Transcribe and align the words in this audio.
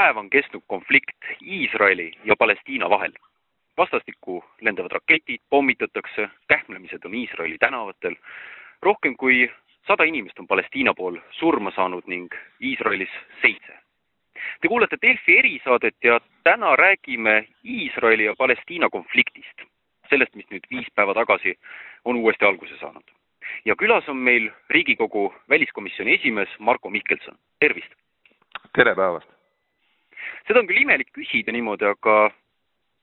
päeva 0.00 0.20
on 0.20 0.30
kestnud 0.30 0.62
konflikt 0.66 1.24
Iisraeli 1.42 2.12
ja 2.24 2.34
Palestiina 2.36 2.90
vahel. 2.90 3.12
vastastikku 3.76 4.44
lendavad 4.60 4.90
raketid, 4.90 5.40
pommitatakse, 5.50 6.28
kähmlemised 6.48 7.04
on 7.04 7.14
Iisraeli 7.14 7.58
tänavatel. 7.58 8.14
rohkem 8.82 9.16
kui 9.16 9.50
sada 9.86 10.04
inimest 10.04 10.38
on 10.38 10.46
Palestiina 10.46 10.94
pool 10.94 11.16
surma 11.30 11.70
saanud 11.70 12.04
ning 12.06 12.28
Iisraelis 12.60 13.12
seitse. 13.42 13.72
Te 14.60 14.68
kuulete 14.68 14.96
Delfi 15.02 15.38
erisaadet 15.38 15.96
ja 16.04 16.20
täna 16.44 16.76
räägime 16.76 17.44
Iisraeli 17.64 18.24
ja 18.24 18.34
Palestiina 18.38 18.88
konfliktist, 18.88 19.58
sellest, 20.10 20.34
mis 20.34 20.48
nüüd 20.50 20.64
viis 20.70 20.88
päeva 20.94 21.14
tagasi 21.14 21.58
on 22.04 22.16
uuesti 22.16 22.44
alguse 22.44 22.76
saanud. 22.80 23.04
ja 23.64 23.74
külas 23.76 24.08
on 24.08 24.16
meil 24.16 24.50
Riigikogu 24.70 25.34
väliskomisjoni 25.48 26.14
esimees 26.14 26.48
Marko 26.58 26.90
Mihkelson, 26.90 27.36
tervist! 27.58 27.92
tere 28.76 28.94
päevast! 28.94 29.39
Seda 30.46 30.62
on 30.62 30.68
küll 30.70 30.82
imelik 30.82 31.12
küsida 31.16 31.54
niimoodi, 31.54 31.88
aga 31.88 32.30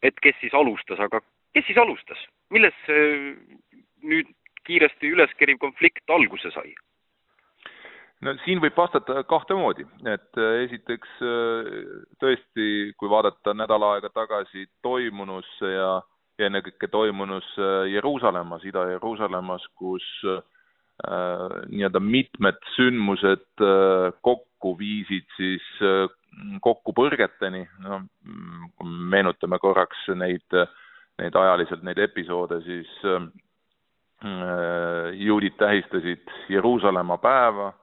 et 0.06 0.20
kes 0.24 0.38
siis 0.42 0.54
alustas, 0.58 1.00
aga 1.00 1.22
kes 1.56 1.66
siis 1.70 1.80
alustas, 1.82 2.20
milles 2.54 2.76
nüüd 4.04 4.30
kiiresti 4.68 5.14
üles 5.16 5.32
keriv 5.40 5.62
konflikt 5.64 6.14
alguse 6.14 6.52
sai? 6.56 6.74
no 8.26 8.34
siin 8.44 8.62
võib 8.64 8.78
vastata 8.78 9.22
kahte 9.30 9.56
moodi, 9.58 9.86
et 10.10 10.42
äh, 10.42 10.64
esiteks 10.66 11.18
äh, 11.22 11.72
tõesti, 12.22 12.68
kui 12.98 13.12
vaadata 13.12 13.54
nädal 13.54 13.86
aega 13.92 14.10
tagasi 14.14 14.66
toimunusse 14.86 15.74
ja, 15.74 15.92
ennekõike 16.42 16.90
toimunusse 16.94 17.68
Jeruusalemmas, 17.90 18.66
Ida-Jeruusalemmas, 18.70 19.64
kus 19.78 20.06
äh, 20.30 20.42
nii-öelda 21.70 22.02
mitmed 22.02 22.60
sündmused 22.76 23.66
äh, 23.66 24.10
kokku 24.26 24.76
viisid 24.78 25.26
siis 25.38 25.66
äh, 25.82 26.06
kokkupõrgeteni, 26.62 27.64
no 27.86 28.02
meenutame 28.84 29.60
korraks 29.60 30.06
neid, 30.16 30.58
neid 31.22 31.36
ajaliselt, 31.36 31.84
neid 31.84 32.00
episoode, 32.04 32.62
siis 32.66 32.92
äh, 33.06 33.28
Äh, 34.26 35.14
juudid 35.14 35.54
tähistasid 35.58 36.26
Jeruusalemma 36.50 37.18
päeva. 37.18 37.74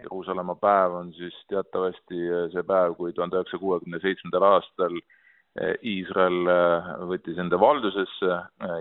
Jeruusalemma 0.00 0.54
päev 0.54 0.92
on 0.92 1.12
siis 1.12 1.34
teatavasti 1.48 2.20
äh, 2.32 2.46
see 2.52 2.62
päev, 2.64 2.94
kui 2.96 3.12
tuhande 3.12 3.36
üheksasaja 3.36 3.60
kuuekümne 3.60 4.00
seitsmendal 4.00 4.46
aastal 4.54 4.96
äh, 4.96 5.74
Iisrael 5.84 6.48
võttis 7.10 7.36
enda 7.36 7.60
valdusesse 7.60 8.38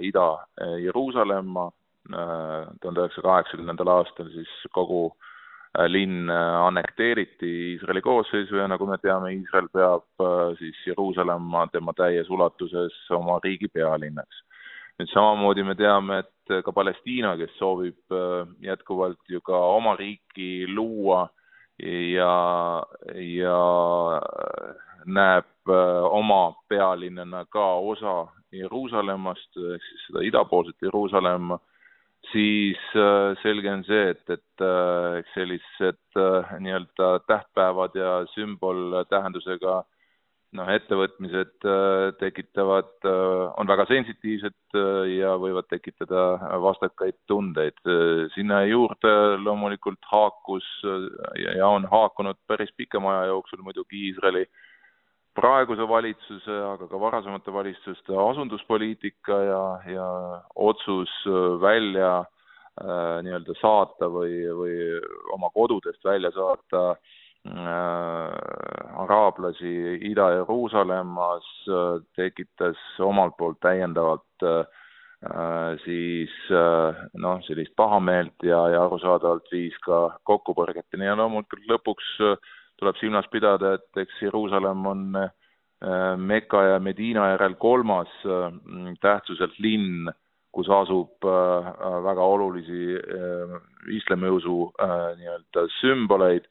Ida-Jeruusalemma, 0.07 1.65
tuhande 2.07 3.03
üheksasaja 3.03 3.27
kaheksakümnendal 3.27 3.91
aastal 3.97 4.31
siis 4.31 4.55
kogu 4.71 5.09
linn 5.87 6.29
annekteeriti 6.29 7.49
Iisraeli 7.71 8.01
koosseisu 8.01 8.55
ja 8.59 8.67
nagu 8.67 8.85
me 8.89 8.97
teame, 8.99 9.31
Iisrael 9.33 9.69
peab 9.73 10.25
siis 10.59 10.79
Jeruusalemma 10.87 11.67
tema 11.71 11.93
täies 11.95 12.29
ulatuses 12.29 12.97
oma 13.15 13.39
riigi 13.43 13.69
pealinnaks. 13.71 14.41
Nüüd 14.99 15.09
samamoodi 15.13 15.63
me 15.65 15.73
teame, 15.79 16.19
et 16.21 16.41
ka 16.65 16.73
Palestiina, 16.75 17.33
kes 17.39 17.53
soovib 17.57 18.13
äh, 18.13 18.49
jätkuvalt 18.61 19.31
ju 19.33 19.41
ka 19.41 19.57
oma 19.77 19.95
riiki 19.97 20.67
luua 20.69 21.23
ja, 21.81 22.33
ja 23.15 23.61
näeb 25.05 25.73
äh, 25.73 26.03
oma 26.05 26.43
pealinnana 26.69 27.45
ka 27.49 27.65
osa 27.93 28.27
Jeruusalemmast, 28.53 29.55
ehk 29.55 29.87
siis 29.87 30.07
seda 30.09 30.25
idapoolset 30.27 30.75
Jeruusalemma, 30.83 31.57
siis 32.29 32.81
äh, 32.95 33.33
selge 33.41 33.71
on 33.73 33.83
see, 33.87 34.11
et, 34.13 34.29
et 34.29 34.65
eks 35.19 35.33
sellised 35.33 36.19
nii-öelda 36.61 37.07
tähtpäevad 37.27 37.97
ja 37.97 38.19
sümboltähendusega 38.35 39.79
äh, 39.79 39.89
noh, 40.57 40.69
ettevõtmised 40.71 41.67
äh, 41.67 42.11
tekitavad, 42.19 42.91
äh, 43.07 43.43
on 43.59 43.69
väga 43.71 43.85
sensitiivsed 43.89 44.75
äh, 44.75 45.03
ja 45.15 45.35
võivad 45.39 45.69
tekitada 45.71 46.25
vastakaid 46.63 47.17
tundeid. 47.31 47.79
sinna 48.35 48.61
juurde 48.67 49.11
loomulikult 49.41 50.03
haakus 50.11 50.65
ja 51.35 51.67
on 51.67 51.87
haakunud 51.89 52.37
päris 52.47 52.71
pikema 52.77 53.13
aja 53.15 53.31
jooksul 53.31 53.63
muidugi 53.63 54.07
Iisraeli 54.09 54.45
praeguse 55.37 55.87
valitsuse, 55.87 56.57
aga 56.73 56.87
ka 56.91 56.99
varasemate 56.99 57.53
valitsuste 57.53 58.17
asunduspoliitika 58.29 59.39
ja, 59.47 59.63
ja 59.93 60.09
otsus 60.55 61.13
välja 61.61 62.19
äh, 62.19 63.17
nii-öelda 63.23 63.55
saata 63.61 64.11
või, 64.11 64.43
või 64.57 64.75
oma 65.35 65.49
kodudest 65.55 66.03
välja 66.05 66.33
saata 66.35 66.83
äh, 66.91 67.17
Äh, 67.41 69.01
araablasi 69.01 69.97
Ida-Jeruusalemmas, 70.11 71.47
äh, 71.73 72.03
tekitas 72.15 72.77
omalt 73.01 73.33
poolt 73.37 73.57
täiendavalt 73.65 74.45
äh, 74.45 74.61
siis 75.81 76.35
noh, 77.17 77.41
sellist 77.47 77.73
pahameelt 77.77 78.45
ja, 78.45 78.59
ja 78.73 78.83
arusaadavalt 78.85 79.49
viis 79.53 79.73
ka 79.85 80.19
kokkupõrgeteni 80.29 81.05
ja 81.05 81.17
loomulikult 81.17 81.65
lõpuks 81.69 82.07
tuleb 82.81 82.97
silmas 82.99 83.29
pidada, 83.31 83.75
et 83.77 84.01
eks 84.03 84.23
Jeruusalemm 84.25 84.87
on 84.89 85.05
Meka 86.21 86.63
ja 86.65 86.79
Medina 86.81 87.31
järel 87.31 87.55
kolmas 87.61 88.09
tähtsuselt 89.01 89.55
linn, 89.61 90.09
kus 90.53 90.69
asub 90.69 91.25
väga 91.25 92.25
olulisi 92.25 92.97
islamiusu 93.97 94.57
nii-öelda 95.17 95.65
sümboleid. 95.79 96.49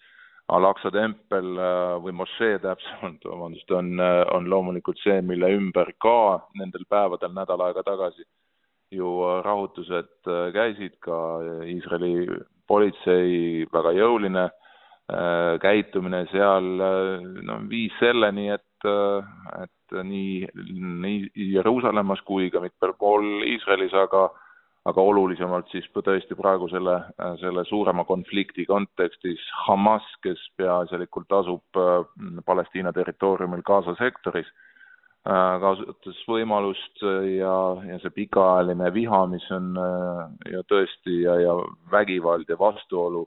Al-Aqsa 0.51 0.91
tempel 0.91 1.55
äh, 1.59 1.97
või 2.03 2.15
mošee 2.19 2.59
täpsemalt, 2.63 3.23
vabandust, 3.27 3.71
on, 3.77 3.93
äh, 4.03 4.23
on 4.35 4.49
loomulikult 4.51 4.99
see, 5.03 5.21
mille 5.23 5.51
ümber 5.55 5.93
ka 6.03 6.41
nendel 6.59 6.87
päevadel 6.91 7.35
nädal 7.37 7.63
aega 7.69 7.85
tagasi 7.87 8.25
ju 8.95 9.13
äh, 9.29 9.37
rahutused 9.47 10.31
käisid, 10.57 10.97
ka 11.07 11.19
Iisraeli 11.71 12.41
politsei 12.71 13.67
väga 13.71 13.95
jõuline 13.99 14.49
käitumine 15.63 16.25
seal 16.31 16.67
no 17.47 17.57
viis 17.71 17.95
selleni, 17.99 18.49
et, 18.55 18.87
et 19.63 19.97
nii, 20.07 20.47
nii 21.03 21.49
Jeruusalemmas 21.57 22.23
kui 22.29 22.51
ka 22.53 22.63
mitmel 22.63 22.95
pool 23.01 23.43
Iisraelis, 23.49 23.97
aga 23.97 24.29
aga 24.89 25.03
olulisemalt 25.05 25.69
siis 25.73 25.87
tõesti 25.93 26.37
praegu 26.39 26.69
selle, 26.73 26.97
selle 27.43 27.65
suurema 27.69 28.07
konflikti 28.09 28.65
kontekstis 28.69 29.43
Hamas, 29.67 30.07
kes 30.25 30.41
peaasjalikult 30.57 31.33
asub 31.41 31.81
äh, 31.81 32.01
Palestiina 32.47 32.93
territooriumil 32.97 33.63
Gaza 33.67 33.95
sektoris, 33.99 34.49
äh, 35.29 35.59
kasutas 35.61 36.23
võimalust 36.29 37.05
ja, 37.05 37.57
ja 37.91 38.01
see 38.01 38.15
pikaajaline 38.23 38.89
viha, 38.97 39.27
mis 39.35 39.45
on 39.53 39.75
äh, 39.77 40.25
ju 40.55 40.65
tõesti 40.73 41.21
ja, 41.27 41.37
ja 41.45 41.59
vägivald 41.93 42.49
ja 42.49 42.57
vastuolu 42.61 43.27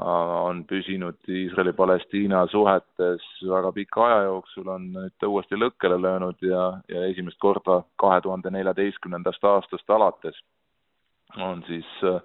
on 0.00 0.64
püsinud 0.68 1.18
Iisraeli-Palestiina 1.28 2.46
suhetes 2.50 3.24
väga 3.48 3.72
pika 3.72 4.06
aja 4.06 4.22
jooksul, 4.28 4.68
on 4.68 4.88
nüüd 4.94 5.14
ta 5.20 5.28
uuesti 5.28 5.58
lõkkele 5.58 5.98
löönud 6.00 6.40
ja, 6.46 6.64
ja 6.88 7.04
esimest 7.10 7.38
korda 7.42 7.82
kahe 8.00 8.20
tuhande 8.24 8.50
neljateistkümnendast 8.54 9.44
aastast 9.44 9.90
alates 9.90 10.38
on 11.36 11.64
siis 11.66 11.86
äh, 12.04 12.20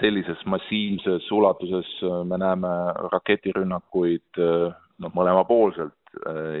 sellises 0.00 0.44
massiivses 0.46 1.30
ulatuses 1.32 1.88
äh, 2.02 2.24
me 2.24 2.38
näeme 2.38 2.68
raketirünnakuid 3.12 4.38
äh, 4.38 4.70
noh, 4.98 5.12
mõlemapoolselt 5.16 5.96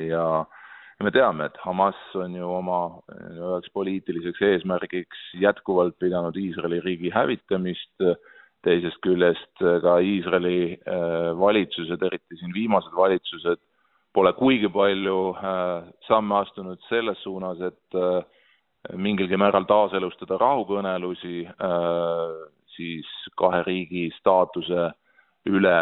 ja 0.08 0.44
me 1.02 1.10
teame, 1.12 1.44
et 1.50 1.58
Hamas 1.60 1.98
on 2.16 2.32
ju 2.38 2.46
oma 2.48 2.78
üheks 3.34 3.68
poliitiliseks 3.74 4.40
eesmärgiks 4.48 5.24
jätkuvalt 5.42 5.98
pidanud 6.00 6.36
Iisraeli 6.40 6.78
riigi 6.80 7.10
hävitamist, 7.12 7.92
teisest 8.62 9.00
küljest 9.02 9.62
ka 9.82 9.98
Iisraeli 10.06 10.78
valitsused, 11.38 12.02
eriti 12.06 12.38
siin 12.38 12.54
viimased 12.54 12.94
valitsused, 12.96 13.58
pole 14.14 14.32
kuigi 14.38 14.68
palju 14.70 15.34
samme 16.06 16.36
astunud 16.42 16.78
selles 16.88 17.18
suunas, 17.24 17.60
et 17.64 17.98
mingilgi 18.98 19.38
määral 19.38 19.66
taaselustada 19.70 20.38
rahukõnelusi 20.42 21.44
äh, 21.46 22.34
siis 22.76 23.08
kahe 23.38 23.62
riigi 23.66 24.08
staatuse 24.18 24.90
üle, 25.50 25.78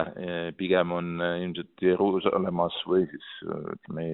pigem 0.57 0.93
on 0.97 1.09
ilmselt 1.21 1.83
Jeruusalemmas 1.85 2.79
või 2.89 3.03
siis 3.11 3.27
ütleme, 3.45 4.07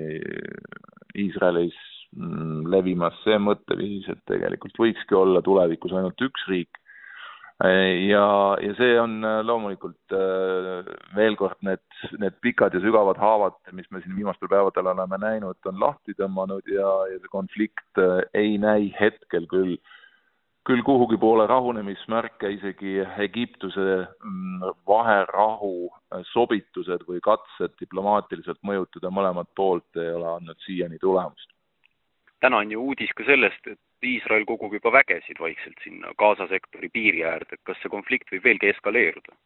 Iisraelis 1.22 1.76
mm, 2.16 2.64
levimas 2.72 3.14
see 3.22 3.38
mõtteviis, 3.38 4.08
et 4.10 4.24
tegelikult 4.26 4.74
võikski 4.82 5.14
olla 5.14 5.42
tulevikus 5.46 5.94
ainult 5.94 6.26
üks 6.26 6.48
riik 6.50 6.80
ja, 7.64 8.56
ja 8.60 8.74
see 8.76 8.96
on 9.00 9.24
äh, 9.24 9.40
loomulikult 9.44 10.12
äh, 10.12 10.84
veel 11.16 11.36
kord 11.40 11.56
need, 11.64 11.80
need 12.20 12.36
pikad 12.44 12.74
ja 12.76 12.82
sügavad 12.84 13.16
haavad, 13.16 13.56
mis 13.72 13.88
me 13.90 14.02
siin 14.02 14.16
viimastel 14.16 14.50
päevadel 14.52 14.90
oleme 14.92 15.18
näinud, 15.22 15.56
on 15.64 15.80
lahti 15.80 16.12
tõmmanud 16.18 16.68
ja, 16.68 16.90
ja 17.12 17.20
see 17.22 17.32
konflikt 17.32 18.02
äh, 18.02 18.26
ei 18.36 18.58
näi 18.60 18.92
hetkel 19.00 19.48
küll 19.48 19.78
küll 20.66 20.82
kuhugi 20.82 21.14
poole 21.22 21.44
rahunemismärke, 21.46 22.48
isegi 22.56 22.96
Egiptuse 23.22 23.84
mm, 24.02 24.72
vaherahu 24.90 25.92
sobitused 26.32 27.04
või 27.06 27.20
katsed 27.22 27.76
diplomaatiliselt 27.78 28.58
mõjutada 28.66 29.12
mõlemat 29.14 29.46
poolt 29.54 30.00
ei 30.02 30.10
ole 30.10 30.26
andnud 30.32 30.58
siiani 30.66 30.98
tulemust. 30.98 31.54
täna 32.42 32.58
on 32.64 32.70
ju 32.74 32.82
uudis 32.82 33.14
ka 33.14 33.24
sellest, 33.24 33.62
et 33.70 33.78
Iisrael 34.04 34.44
kogub 34.44 34.74
juba 34.76 34.92
vägesid 34.92 35.40
vaikselt 35.40 35.80
sinna 35.84 36.12
Gaza 36.18 36.46
sektori 36.50 36.88
piiri 36.92 37.24
äärde, 37.24 37.56
kas 37.64 37.78
see 37.82 37.92
konflikt 37.92 38.32
võib 38.32 38.44
veelgi 38.44 38.72
eskaleeruda? 38.74 39.36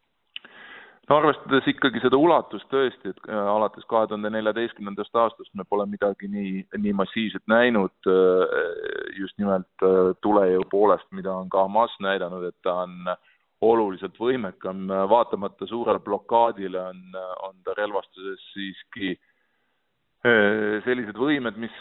no 1.09 1.17
arvestades 1.17 1.65
ikkagi 1.67 1.99
seda 2.03 2.15
ulatust 2.19 2.67
tõesti, 2.71 3.11
et 3.11 3.25
äh, 3.27 3.47
alates 3.55 3.83
kahe 3.91 4.07
tuhande 4.07 4.31
neljateistkümnendast 4.31 5.17
aastast 5.23 5.51
me 5.59 5.65
pole 5.67 5.87
midagi 5.89 6.29
nii, 6.31 6.53
nii 6.77 6.93
massiivset 6.95 7.43
näinud 7.51 8.11
äh, 8.11 8.53
just 9.19 9.35
nimelt 9.41 9.85
äh, 9.87 10.13
tulejõu 10.23 10.63
poolest, 10.71 11.09
mida 11.11 11.33
on 11.33 11.49
ka 11.51 11.65
Hamas 11.65 11.95
näidanud, 12.03 12.45
et 12.47 12.57
ta 12.63 12.83
on 12.85 13.11
oluliselt 13.61 14.15
võimekam, 14.17 14.87
vaatamata 15.09 15.67
suurele 15.69 15.99
blokaadile 16.01 16.79
on, 16.81 17.01
on 17.45 17.59
ta 17.65 17.75
relvastuses 17.77 18.41
siiski 18.55 19.11
sellised 20.21 21.17
võimed, 21.17 21.55
mis 21.57 21.77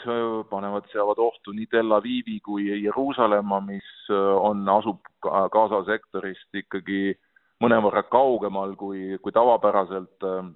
panevad, 0.48 0.86
seavad 0.92 1.18
ohtu 1.20 1.52
nii 1.52 1.66
Tel 1.68 1.92
Avivi 1.92 2.38
kui 2.40 2.70
Jeruusalemma, 2.70 3.58
mis 3.66 3.88
on, 4.10 4.62
asub 4.72 5.04
Gaza 5.52 5.82
sektorist 5.84 6.60
ikkagi 6.62 7.02
äh, 7.10 7.18
mõnevõrra 7.60 8.04
kaugemal 8.08 8.74
kui, 8.80 9.18
kui 9.20 9.32
tavapäraselt 9.36 10.26
äh, 10.26 10.50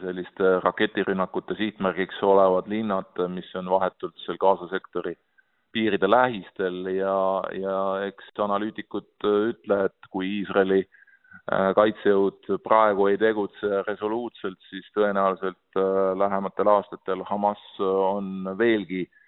selliste 0.00 0.58
raketirünnakute 0.64 1.56
sihtmärgiks 1.58 2.22
olevad 2.24 2.70
linnad, 2.70 3.22
mis 3.34 3.50
on 3.58 3.70
vahetult 3.72 4.16
seal 4.24 4.38
Gaza 4.40 4.70
sektori 4.70 5.16
piiride 5.74 6.06
lähistel 6.06 6.86
ja, 6.94 7.16
ja 7.58 7.78
eks 8.06 8.30
analüütikud 8.46 9.26
ütle, 9.26 9.80
et 9.88 10.10
kui 10.12 10.30
Iisraeli 10.38 10.84
äh, 10.84 11.00
kaitsejõud 11.50 12.54
praegu 12.64 13.10
ei 13.10 13.18
tegutse 13.20 13.82
resoluutselt, 13.88 14.58
siis 14.70 14.86
tõenäoliselt 14.96 15.76
äh, 15.76 16.14
lähematel 16.16 16.70
aastatel 16.72 17.24
Hamas 17.28 17.60
on 17.84 18.48
veelgi 18.58 19.02
äh, 19.04 19.20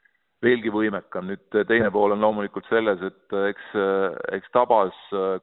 veelgi 0.44 0.72
võimekam. 0.72 1.30
nüüd 1.30 1.58
teine 1.68 1.90
pool 1.92 2.14
on 2.14 2.22
loomulikult 2.24 2.66
selles, 2.68 3.00
et 3.04 3.36
eks, 3.50 3.68
eks 4.36 4.52
tabas 4.54 4.96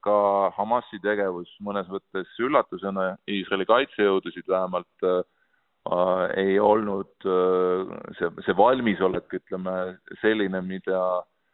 ka 0.06 0.18
Hamasi 0.58 1.02
tegevus 1.04 1.50
mõnes 1.66 1.90
mõttes 1.92 2.30
üllatusena 2.40 3.14
Iisraeli 3.30 3.68
kaitsejõudusid 3.70 4.48
vähemalt 4.50 5.08
äh, 5.10 5.22
ei 6.46 6.60
olnud 6.62 7.28
äh, 7.28 7.94
see, 8.20 8.32
see 8.46 8.58
valmisolek, 8.58 9.40
ütleme, 9.42 9.78
selline, 10.22 10.62
mida, 10.68 11.02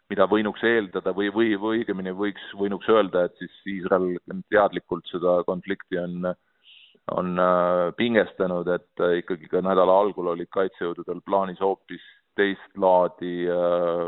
mida 0.09 0.25
võinuks 0.29 0.63
eeldada 0.65 1.13
või, 1.15 1.29
või, 1.33 1.55
või 1.61 1.81
õigemini 1.81 2.13
võiks, 2.17 2.45
võinuks 2.57 2.89
öelda, 2.89 3.27
et 3.27 3.41
siis 3.41 3.57
Iisrael 3.77 4.15
teadlikult 4.49 5.07
seda 5.11 5.41
konflikti 5.47 5.99
on 6.01 6.31
on 7.09 7.39
äh, 7.41 7.89
pingestanud, 7.97 8.67
et 8.69 9.01
ikkagi 9.17 9.47
ka 9.49 9.63
nädala 9.65 9.95
algul 9.97 10.27
olid 10.29 10.49
kaitsejõududel 10.53 11.23
plaanis 11.25 11.57
hoopis 11.63 12.03
teist 12.39 12.77
laadi 12.79 13.47
äh, 13.51 14.05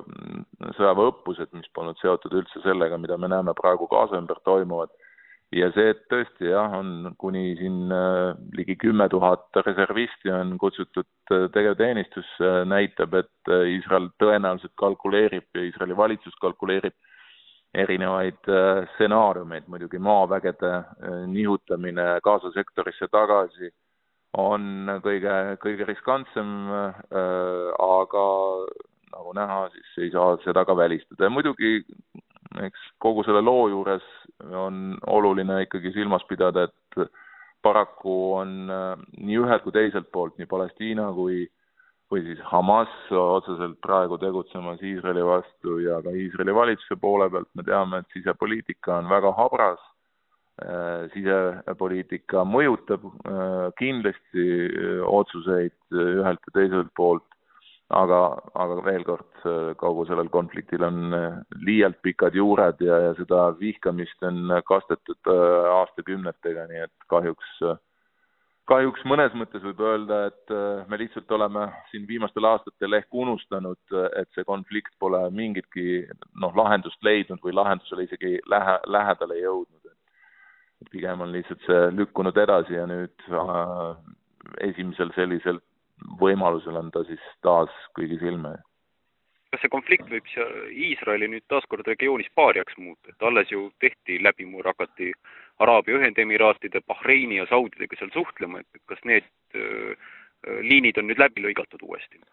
sõjaväeõppused, 0.77 1.51
mis 1.57 1.69
polnud 1.75 1.99
seotud 2.01 2.35
üldse 2.39 2.61
sellega, 2.63 2.99
mida 3.01 3.17
me 3.19 3.29
näeme 3.31 3.55
praegu 3.57 3.89
Gaza 3.91 4.19
ümber 4.21 4.39
toimuvat. 4.47 4.93
Ja 5.55 5.67
see, 5.75 5.91
et 5.93 6.03
tõesti 6.11 6.49
jah, 6.51 6.73
on 6.79 7.13
kuni 7.19 7.55
siin 7.59 7.91
äh, 7.91 8.31
ligi 8.57 8.77
kümme 8.79 9.07
tuhat 9.11 9.61
reservisti 9.65 10.31
on 10.33 10.55
kutsutud 10.61 11.33
äh, 11.33 11.47
tegevteenistusse, 11.53 12.51
näitab, 12.71 13.15
et 13.19 13.53
Iisrael 13.75 14.09
tõenäoliselt 14.21 14.75
kalkuleerib 14.79 15.47
ja 15.55 15.65
Iisraeli 15.67 15.97
valitsus 15.97 16.37
kalkuleerib 16.41 16.95
erinevaid 17.71 18.49
stsenaariumeid, 18.93 19.69
muidugi 19.71 19.99
maavägede 20.03 20.71
nihutamine 21.31 22.17
Gaza 22.23 22.51
sektorisse 22.51 23.07
tagasi 23.07 23.69
on 24.35 24.91
kõige, 25.03 25.35
kõige 25.63 25.87
riskantsem 25.87 26.49
äh,, 26.71 26.99
aga 27.79 28.25
nagu 29.11 29.33
näha, 29.35 29.61
siis 29.73 30.05
ei 30.05 30.11
saa 30.13 30.35
seda 30.45 30.63
ka 30.67 30.75
välistada. 30.77 31.27
Ja 31.27 31.33
muidugi 31.33 31.81
eks 32.65 32.91
kogu 32.99 33.23
selle 33.23 33.41
loo 33.41 33.67
juures 33.71 34.05
on 34.51 34.97
oluline 35.07 35.61
ikkagi 35.65 35.93
silmas 35.95 36.25
pidada, 36.29 36.67
et 36.67 37.11
paraku 37.63 38.17
on 38.41 38.53
äh, 38.73 38.93
nii 39.21 39.41
ühelt 39.43 39.63
kui 39.65 39.75
teiselt 39.75 40.11
poolt, 40.11 40.37
nii 40.39 40.49
Palestiina 40.49 41.11
kui 41.15 41.45
või 42.11 42.25
siis 42.25 42.41
Hamas 42.43 42.91
otseselt 43.15 43.77
praegu 43.83 44.17
tegutsemas 44.19 44.81
Iisraeli 44.83 45.23
vastu 45.23 45.77
ja 45.79 46.01
ka 46.03 46.11
Iisraeli 46.11 46.55
valitsuse 46.55 46.97
poole 46.99 47.29
pealt. 47.31 47.47
Me 47.55 47.63
teame, 47.63 48.01
et 48.01 48.17
sisepoliitika 48.17 48.97
on 48.97 49.07
väga 49.07 49.31
habras. 49.37 49.79
Äh, 50.61 51.07
sisepoliitika 51.13 52.43
mõjutab 52.45 53.05
äh, 53.07 53.69
kindlasti 53.79 54.43
otsuseid 55.07 55.77
ühelt 55.95 56.43
ja 56.49 56.55
teiselt 56.57 56.91
poolt, 56.99 57.25
aga, 57.91 58.19
aga 58.55 58.79
veel 58.85 59.03
kord, 59.07 59.29
kogu 59.79 60.05
sellel 60.07 60.29
konfliktil 60.33 60.83
on 60.87 61.13
liialt 61.65 62.01
pikad 62.05 62.35
juured 62.37 62.81
ja, 62.83 62.97
ja 63.07 63.13
seda 63.19 63.49
vihkamist 63.59 64.27
on 64.27 64.51
kastetud 64.67 65.31
aastakümnetega, 65.31 66.67
nii 66.69 66.83
et 66.85 67.07
kahjuks, 67.11 67.49
kahjuks 68.71 69.03
mõnes 69.09 69.35
mõttes 69.37 69.63
võib 69.65 69.81
öelda, 69.85 70.21
et 70.31 70.55
me 70.91 71.01
lihtsalt 71.01 71.31
oleme 71.37 71.67
siin 71.91 72.07
viimastel 72.09 72.47
aastatel 72.51 72.99
ehk 72.99 73.21
unustanud, 73.23 73.81
et 74.19 74.29
see 74.35 74.47
konflikt 74.47 74.93
pole 74.99 75.23
mingitki 75.35 76.05
noh, 76.39 76.55
lahendust 76.55 77.01
leidnud 77.03 77.43
või 77.43 77.55
lahendusele 77.57 78.07
isegi 78.07 78.37
lähe, 78.49 78.79
lähedale 78.87 79.41
jõudnud. 79.41 79.77
Pigem 80.89 81.21
on 81.21 81.29
lihtsalt 81.29 81.61
see 81.67 81.81
lükkunud 81.93 82.37
edasi 82.41 82.73
ja 82.73 82.87
nüüd 82.89 83.27
äh, 83.29 83.99
esimesel 84.65 85.11
sellisel 85.13 85.59
võimalusel 86.21 86.77
on 86.77 86.91
ta 86.91 87.03
siis 87.07 87.23
taas 87.45 87.71
kõigi 87.97 88.19
silme 88.21 88.57
kas 89.51 89.65
see 89.65 89.71
konflikt 89.71 90.07
võib 90.07 90.27
Iisraeli 90.71 91.27
nüüd 91.27 91.43
taaskord 91.51 91.87
regioonis 91.87 92.29
paariaks 92.39 92.77
muuta, 92.79 93.11
et 93.11 93.25
alles 93.27 93.49
ju 93.51 93.65
tehti 93.83 94.15
läbimurre, 94.23 94.71
hakati 94.71 95.11
Araabia 95.59 95.97
Ühendemiraatide, 95.99 96.79
Bahreini 96.87 97.41
ja 97.41 97.47
Saudidega 97.49 97.99
seal 97.99 98.13
suhtlema, 98.15 98.61
et 98.61 98.81
kas 98.87 99.01
need 99.03 99.27
liinid 100.63 100.97
on 100.97 101.11
nüüd 101.11 101.19
läbi 101.19 101.43
lõigatud 101.43 101.83
uuesti? 101.83 102.23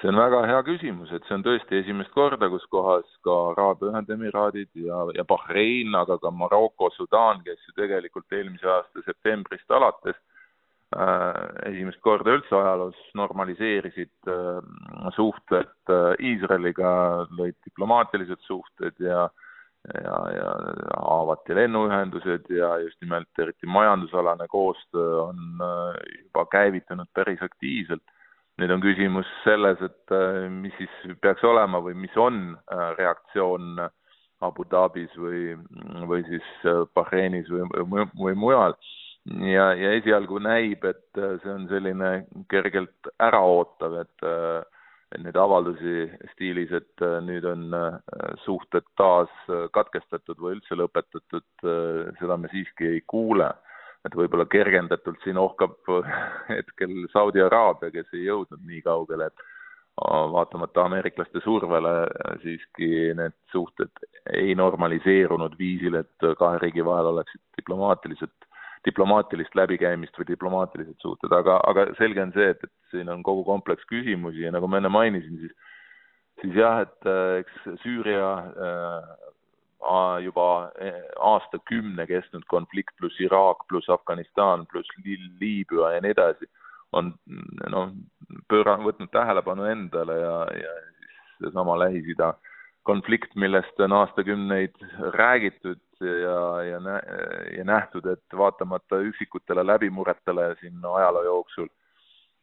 see 0.00 0.08
on 0.08 0.16
väga 0.16 0.38
hea 0.48 0.60
küsimus, 0.64 1.10
et 1.12 1.26
see 1.28 1.34
on 1.36 1.42
tõesti 1.44 1.76
esimest 1.76 2.10
korda, 2.14 2.48
kus 2.48 2.64
kohas 2.72 3.04
ka 3.26 3.34
Araabia 3.50 3.90
Ühendemiraadid 3.92 4.70
ja, 4.86 5.02
ja 5.12 5.26
Bahrein, 5.28 5.92
aga 5.94 6.16
ka 6.22 6.32
Maroko, 6.32 6.88
Sudaan, 6.94 7.42
kes 7.44 7.60
ju 7.68 7.76
tegelikult 7.76 8.32
eelmise 8.32 8.70
aasta 8.74 9.04
septembrist 9.04 9.76
alates 9.76 10.16
esimest 11.70 12.00
korda 12.02 12.32
üldse 12.34 12.56
ajaloos 12.56 12.98
normaliseerisid 13.14 14.30
äh, 14.30 15.10
suhted 15.14 15.92
äh, 15.92 16.16
Iisraeliga, 16.18 16.90
lõid 17.38 17.54
diplomaatilised 17.68 18.42
suhted 18.48 18.98
ja 18.98 19.28
ja, 19.96 20.16
ja 20.34 20.48
avati 21.08 21.54
lennuühendused 21.56 22.50
ja 22.52 22.74
just 22.82 22.98
nimelt 23.00 23.38
eriti 23.40 23.66
majandusalane 23.66 24.44
koostöö 24.48 25.22
on 25.22 25.62
äh, 25.64 26.00
juba 26.24 26.44
käivitunud 26.52 27.08
päris 27.16 27.40
aktiivselt 27.42 28.04
nüüd 28.60 28.74
on 28.74 28.82
küsimus 28.84 29.28
selles, 29.44 29.80
et 29.84 30.14
äh, 30.14 30.48
mis 30.52 30.74
siis 30.78 31.16
peaks 31.24 31.44
olema 31.46 31.80
või 31.84 31.96
mis 31.98 32.16
on 32.20 32.42
äh, 32.52 32.90
reaktsioon 32.98 33.80
Abu 34.44 34.64
Dhabis 34.70 35.12
või, 35.20 35.54
või 36.08 36.24
siis 36.28 36.46
äh, 36.68 36.82
Bahreinis 36.96 37.48
või, 37.52 37.66
või, 37.92 38.06
või 38.20 38.36
mujal. 38.44 38.76
Ja, 39.26 39.70
ja 39.76 39.94
esialgu 39.98 40.40
näib, 40.42 40.84
et 40.84 41.20
see 41.42 41.52
on 41.52 41.66
selline 41.70 42.12
kergelt 42.50 43.10
äraootav, 43.20 44.00
et 44.04 44.28
et 45.10 45.24
neid 45.24 45.34
avaldusi 45.34 46.04
stiilis, 46.30 46.70
et 46.70 47.02
nüüd 47.26 47.42
on 47.50 47.72
suhted 48.44 48.84
taas 48.94 49.32
katkestatud 49.74 50.38
või 50.38 50.54
üldse 50.54 50.78
lõpetatud, 50.78 51.46
seda 52.20 52.36
me 52.38 52.50
siiski 52.52 52.86
ei 52.86 53.00
kuule. 53.10 53.48
Et 54.06 54.14
võib-olla 54.16 54.46
kergendatult 54.48 55.18
siin 55.24 55.36
ohkab 55.36 55.90
hetkel 56.48 56.94
Saudi 57.12 57.42
Araabia, 57.42 57.90
kes 57.90 58.14
ei 58.14 58.28
jõudnud 58.28 58.62
nii 58.64 58.84
kaugele, 58.86 59.26
et 59.28 59.42
vaatamata 59.98 60.86
ameeriklaste 60.86 61.42
survele 61.44 62.06
siiski 62.44 63.10
need 63.18 63.34
suhted 63.52 63.90
ei 64.32 64.54
normaliseerunud 64.54 65.58
viisil, 65.58 65.98
et 66.00 66.28
kahe 66.38 66.62
riigi 66.62 66.86
vahel 66.86 67.10
oleksid 67.10 67.42
diplomaatilised, 67.58 68.32
diplomaatilist 68.88 69.54
läbikäimist 69.58 70.16
või 70.18 70.30
diplomaatilised 70.30 71.02
suhted, 71.04 71.32
aga, 71.36 71.58
aga 71.68 71.90
selge 71.98 72.22
on 72.22 72.32
see, 72.36 72.52
et, 72.54 72.62
et 72.64 72.94
siin 72.94 73.10
on 73.12 73.24
kogu 73.26 73.44
kompleks 73.44 73.84
küsimusi 73.90 74.46
ja 74.46 74.52
nagu 74.54 74.68
ma 74.70 74.80
enne 74.80 74.92
mainisin, 74.92 75.36
siis 75.42 75.56
siis 76.40 76.56
jah, 76.56 76.80
et 76.86 77.10
eks 77.40 77.66
Süüria 77.82 78.30
juba 80.24 80.46
e, 80.80 80.90
aastakümne 81.24 82.06
kestnud 82.08 82.44
konflikt 82.52 82.92
pluss 83.00 83.20
Iraak 83.20 83.64
pluss 83.68 83.88
Afganistan 83.88 84.66
pluss 84.68 84.88
Liibüa 85.04 85.94
ja 85.94 86.02
nii 86.04 86.12
edasi 86.12 86.48
on 86.92 87.12
noh, 87.70 87.92
pööra-, 88.50 88.80
võtnud 88.82 89.12
tähelepanu 89.14 89.68
endale 89.70 90.18
ja, 90.20 90.36
ja 90.52 90.72
siis 90.98 91.20
seesama 91.44 91.78
Lähis-Ida 91.80 92.34
konflikt, 92.82 93.34
millest 93.36 93.80
on 93.80 93.92
aastakümneid 93.92 94.76
räägitud 95.16 95.80
ja, 96.00 96.62
ja, 96.64 96.80
ja 97.56 97.64
nähtud, 97.64 98.06
et 98.06 98.36
vaatamata 98.36 99.00
üksikutele 99.04 99.66
läbimurretele 99.66 100.54
siin 100.60 100.80
ajaloo 100.94 101.22
jooksul, 101.26 101.68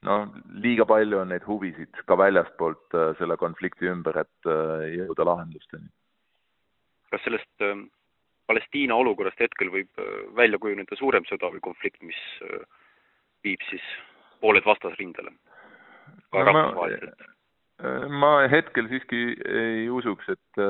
noh, 0.05 0.27
liiga 0.63 0.85
palju 0.85 1.21
on 1.23 1.31
neid 1.33 1.45
huvisid 1.47 2.01
ka 2.09 2.17
väljastpoolt 2.17 2.97
äh, 2.97 3.13
selle 3.19 3.37
konflikti 3.41 3.89
ümber, 3.89 4.21
et 4.23 4.49
äh, 4.49 4.87
jõuda 4.93 5.25
lahendusteni. 5.31 5.89
kas 7.11 7.23
sellest 7.25 7.65
äh, 7.65 7.79
Palestiina 8.47 8.95
olukorrast 8.95 9.41
hetkel 9.43 9.71
võib 9.73 10.05
välja 10.35 10.59
kujuneda 10.61 10.95
suurem 10.95 11.25
sõda 11.27 11.49
või 11.51 11.59
konflikt, 11.65 11.99
mis 11.99 12.19
viib 13.43 13.63
siis 13.67 13.83
pooled 14.39 14.63
vastasrindele? 14.63 15.33
ka 16.31 16.45
no, 16.45 16.53
rahvusvaheliselt 16.53 17.36
ma 18.09 18.47
hetkel 18.49 18.87
siiski 18.89 19.19
ei 19.45 19.89
usuks, 19.93 20.29
et, 20.33 20.61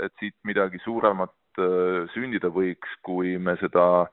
et 0.00 0.12
siit 0.20 0.36
midagi 0.48 0.80
suuremat 0.84 1.60
äh, 1.60 2.06
sündida 2.14 2.48
võiks, 2.48 2.94
kui 3.04 3.36
me 3.38 3.56
seda 3.60 4.06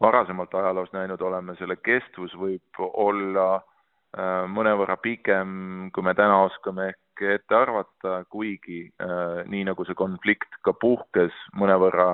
varasemalt 0.00 0.54
ajaloos 0.54 0.92
näinud 0.94 1.20
oleme, 1.26 1.56
selle 1.58 1.76
kestvus 1.82 2.34
võib 2.38 2.82
olla 2.86 3.48
äh, 3.58 4.46
mõnevõrra 4.46 4.98
pikem, 5.02 5.90
kui 5.90 6.06
me 6.06 6.14
täna 6.14 6.44
oskame 6.46 6.92
ehk 6.92 7.24
ette 7.34 7.58
arvata, 7.58 8.22
kuigi 8.30 8.84
äh, 9.02 9.42
nii 9.50 9.66
nagu 9.66 9.84
see 9.84 9.98
konflikt 9.98 10.60
ka 10.62 10.76
puhkes 10.78 11.34
mõnevõrra 11.58 12.12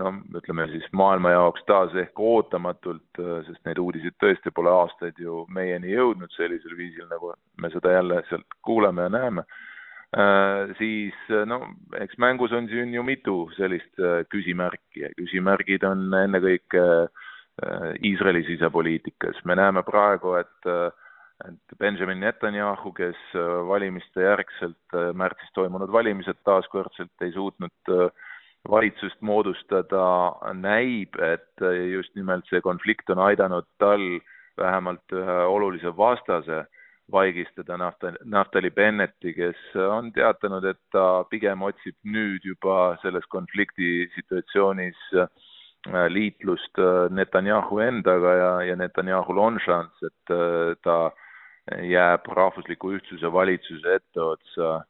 no 0.00 0.10
ütleme 0.38 0.66
siis 0.72 0.86
maailma 0.96 1.34
jaoks 1.34 1.64
taas 1.68 1.94
ehk 1.98 2.18
ootamatult, 2.20 3.20
sest 3.46 3.60
neid 3.66 3.78
uudiseid 3.82 4.16
tõesti 4.22 4.52
pole 4.54 4.72
aastaid 4.72 5.20
ju 5.22 5.44
meieni 5.54 5.94
jõudnud 5.94 6.32
sellisel 6.34 6.74
viisil, 6.78 7.06
nagu 7.10 7.34
me 7.62 7.70
seda 7.74 7.94
jälle 7.94 8.22
sealt 8.28 8.58
kuuleme 8.66 9.06
ja 9.06 9.12
näeme, 9.14 9.44
siis 10.78 11.14
no 11.46 11.60
eks 12.00 12.18
mängus 12.22 12.52
on 12.54 12.68
siin 12.70 12.94
ju 12.94 13.06
mitu 13.06 13.36
sellist 13.56 14.02
küsimärki 14.30 15.06
ja 15.06 15.14
küsimärgid 15.18 15.86
on 15.86 16.10
ennekõike 16.24 16.84
Iisraeli 18.02 18.42
sisepoliitikas. 18.48 19.38
me 19.44 19.54
näeme 19.54 19.82
praegu, 19.86 20.34
et 20.34 20.70
et 21.44 21.78
Benjamin 21.78 22.20
Netanyahu, 22.20 22.92
kes 22.92 23.18
valimiste 23.68 24.22
järgselt, 24.22 24.94
märtsis 25.14 25.50
toimunud 25.54 25.90
valimised 25.92 26.38
taaskordselt 26.46 27.24
ei 27.26 27.32
suutnud 27.34 27.90
äh, 27.90 28.23
valitsust 28.70 29.20
moodustada, 29.20 30.04
näib, 30.56 31.18
et 31.20 31.64
just 31.92 32.14
nimelt 32.16 32.46
see 32.48 32.62
konflikt 32.64 33.10
on 33.12 33.20
aidanud 33.26 33.66
tal 33.78 34.02
vähemalt 34.58 35.12
ühe 35.12 35.38
olulise 35.50 35.92
vastase 35.96 36.64
vaigistada 37.12 37.76
Nafta-, 37.76 38.16
Naftali 38.24 38.70
Bennetti, 38.70 39.34
kes 39.34 39.58
on 39.76 40.12
teatanud, 40.12 40.64
et 40.64 40.80
ta 40.92 41.24
pigem 41.30 41.62
otsib 41.66 41.96
nüüd 42.04 42.44
juba 42.44 42.96
selles 43.02 43.26
konflikti 43.32 44.06
situatsioonis 44.14 45.00
äh, 45.18 45.28
liitlust 46.08 46.80
äh, 46.80 47.10
Netanyahu 47.10 47.82
endaga 47.84 48.34
ja, 48.38 48.52
ja 48.70 48.78
Netanyahul 48.80 49.38
on 49.38 49.60
šanss, 49.64 50.08
et 50.08 50.34
äh, 50.34 50.72
ta 50.82 51.12
jääb 51.80 52.26
rahvusliku 52.36 52.92
ühtsuse 52.96 53.30
valitsuse 53.32 53.94
etteotsa 54.00 54.84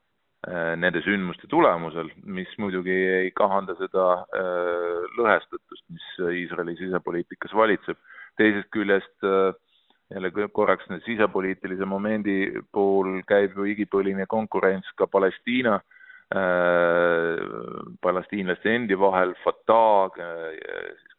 nende 0.76 1.00
sündmuste 1.04 1.48
tulemusel, 1.48 2.10
mis 2.24 2.50
muidugi 2.60 2.92
ei 2.92 3.30
kahanda 3.36 3.76
seda 3.78 4.06
äh, 4.36 5.04
lõhestatust, 5.16 5.84
mis 5.92 6.08
Iisraeli 6.42 6.76
sisepoliitikas 6.76 7.54
valitseb. 7.56 7.96
teisest 8.36 8.68
küljest 8.74 9.24
äh, 9.24 9.54
jälle 10.10 10.30
korraks 10.52 10.84
sisepoliitilise 11.04 11.84
momendi 11.84 12.52
puhul 12.72 13.22
käib 13.26 13.56
ju 13.56 13.64
igipõline 13.64 14.26
konkurents 14.26 14.90
ka 14.98 15.06
Palestiina 15.06 15.78
äh,, 16.34 17.38
palestiinlaste 18.02 18.74
endi 18.74 18.98
vahel, 18.98 19.34
Fatah, 19.44 20.10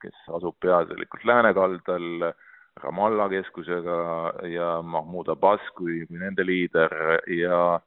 kes 0.02 0.30
asub 0.38 0.60
peaasjalikult 0.62 1.26
läänekaldal, 1.26 2.32
Ramallah 2.84 3.30
keskusega 3.32 3.98
ja 4.52 4.82
Mahmoud 4.84 5.30
Abbas 5.32 5.64
kui, 5.78 6.06
kui 6.06 6.20
nende 6.20 6.44
liider 6.44 6.92
ja 7.32 7.60
äh, 7.76 7.84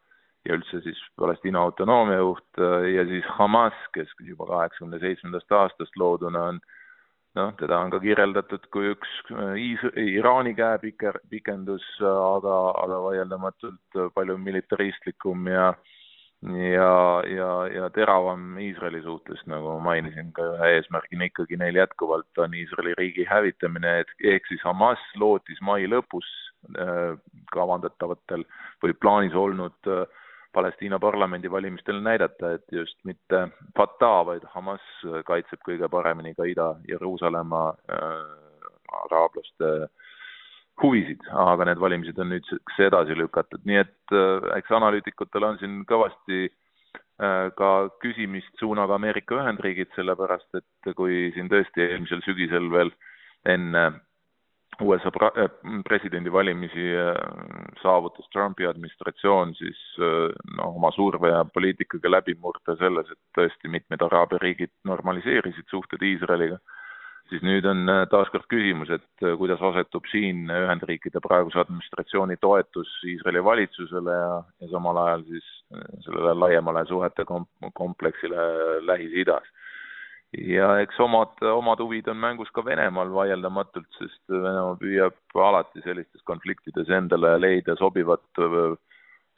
ja 0.47 0.57
üldse 0.57 0.81
siis 0.85 0.99
Palestiina 1.19 1.63
autonoomia 1.67 2.21
juht 2.23 2.63
äh, 2.63 2.89
ja 2.95 3.05
siis 3.09 3.27
Hamas, 3.39 3.77
kes 3.95 4.11
juba 4.21 4.47
kaheksakümne 4.47 5.01
seitsmendast 5.03 5.53
aastast 5.53 5.97
looduna 5.97 6.45
on 6.53 6.61
noh, 7.39 7.53
teda 7.61 7.79
on 7.83 7.93
ka 7.95 8.01
kirjeldatud 8.03 8.71
kui 8.75 8.93
üks 8.95 9.15
äh, 9.35 9.55
Iis-, 9.67 9.93
Iraani 10.19 10.55
käepiker, 10.59 11.21
pikendus, 11.31 11.87
aga, 12.01 12.59
aga 12.85 13.05
vaieldamatult 13.11 14.03
palju 14.15 14.39
militaristlikum 14.49 15.47
ja 15.53 15.73
ja, 16.43 17.23
ja, 17.27 17.51
ja 17.75 17.89
teravam 17.91 18.59
Iisraeli 18.63 19.03
suhtes, 19.03 19.41
nagu 19.51 19.73
ma 19.75 19.91
mainisin, 19.91 20.31
ka 20.37 20.45
ühe 20.55 20.71
eesmärgina 20.77 21.27
ikkagi 21.27 21.59
neil 21.59 21.81
jätkuvalt 21.81 22.39
on 22.39 22.55
Iisraeli 22.55 22.95
riigi 22.99 23.27
hävitamine, 23.27 23.99
et 24.05 24.13
ehk 24.35 24.47
siis 24.47 24.63
Hamas 24.67 25.03
lootis 25.19 25.59
mai 25.61 25.89
lõpus 25.91 26.29
äh, 26.79 27.19
kavandatavatel 27.55 28.47
või 28.85 28.95
plaanis 29.03 29.35
olnud 29.35 29.91
äh, 29.91 30.07
Palestiina 30.53 30.99
parlamendivalimistel 30.99 32.01
näidata, 32.01 32.55
et 32.57 32.65
just 32.73 32.97
mitte 33.05 33.49
Fatah, 33.77 34.25
vaid 34.27 34.47
Hamas 34.55 34.85
kaitseb 35.29 35.61
kõige 35.67 35.89
paremini 35.93 36.35
ka 36.35 36.47
Ida-Jeruusalemma 36.49 37.65
äh, 37.69 38.15
araablaste 39.05 39.73
huvisid, 40.83 41.27
aga 41.35 41.69
need 41.69 41.83
valimised 41.83 42.19
on 42.23 42.33
nüüdseks 42.33 42.81
edasi 42.87 43.17
lükatud, 43.19 43.61
nii 43.69 43.83
et 43.83 44.17
äh, 44.17 44.49
eks 44.59 44.73
analüütikutel 44.79 45.47
on 45.51 45.61
siin 45.61 45.83
kõvasti 45.91 46.41
äh, 46.49 47.49
ka 47.59 47.73
küsimist 48.05 48.61
suunaga 48.63 48.97
Ameerika 48.97 49.37
Ühendriigid, 49.41 49.93
sellepärast 49.99 50.63
et 50.63 50.93
kui 50.97 51.29
siin 51.37 51.51
tõesti 51.53 51.85
eelmisel 51.91 52.25
sügisel 52.27 52.71
veel 52.73 52.95
enne 53.49 53.91
USA 54.83 55.11
äh, 55.37 55.51
presidendivalimisi 55.89 56.95
äh, 56.97 57.15
saavutas 57.83 58.29
Trumpi 58.33 58.67
administratsioon 58.67 59.55
siis 59.55 59.79
äh, 59.99 60.31
noh, 60.57 60.77
oma 60.77 60.91
surve 60.95 61.33
ja 61.33 61.45
poliitikaga 61.45 62.11
läbimurde 62.11 62.77
selles, 62.79 63.11
et 63.11 63.19
tõesti 63.39 63.71
mitmed 63.73 64.03
araabia 64.07 64.39
riigid 64.43 64.71
normaliseerisid 64.87 65.67
suhted 65.71 66.03
Iisraeliga, 66.03 66.61
siis 67.31 67.43
nüüd 67.43 67.67
on 67.67 67.91
taaskord 68.11 68.47
küsimus, 68.49 68.93
et 68.95 69.27
kuidas 69.41 69.63
asetub 69.67 70.07
siin 70.13 70.47
Ühendriikide 70.47 71.21
praeguse 71.27 71.59
administratsiooni 71.65 72.39
toetus 72.41 72.95
Iisraeli 73.11 73.43
valitsusele 73.45 74.15
ja, 74.23 74.33
ja 74.63 74.71
samal 74.71 75.03
ajal 75.05 75.27
siis 75.33 75.51
sellele 76.07 76.39
laiemale 76.39 76.87
suhete 76.87 77.27
kom-, 77.27 77.51
kompleksile 77.75 78.47
Lähis-Idas 78.87 79.51
ja 80.37 80.69
eks 80.83 81.01
omad, 81.01 81.41
omad 81.43 81.81
huvid 81.81 82.09
on 82.09 82.19
mängus 82.21 82.51
ka 82.53 82.65
Venemaal 82.65 83.11
vaieldamatult, 83.15 83.89
sest 83.97 84.21
Venemaa 84.29 84.77
püüab 84.81 85.41
alati 85.45 85.81
sellistes 85.85 86.23
konfliktides 86.29 86.91
endale 86.93 87.33
leida 87.41 87.77
sobivat, 87.81 88.27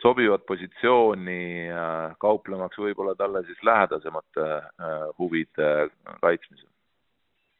sobivat 0.03 0.47
positsiooni, 0.49 1.71
kauplemaks 2.19 2.81
võib-olla 2.83 3.15
talle 3.15 3.45
siis 3.47 3.63
lähedasemate 3.63 4.49
äh, 4.51 5.07
huvide 5.19 5.71
kaitsmisel. 6.21 6.69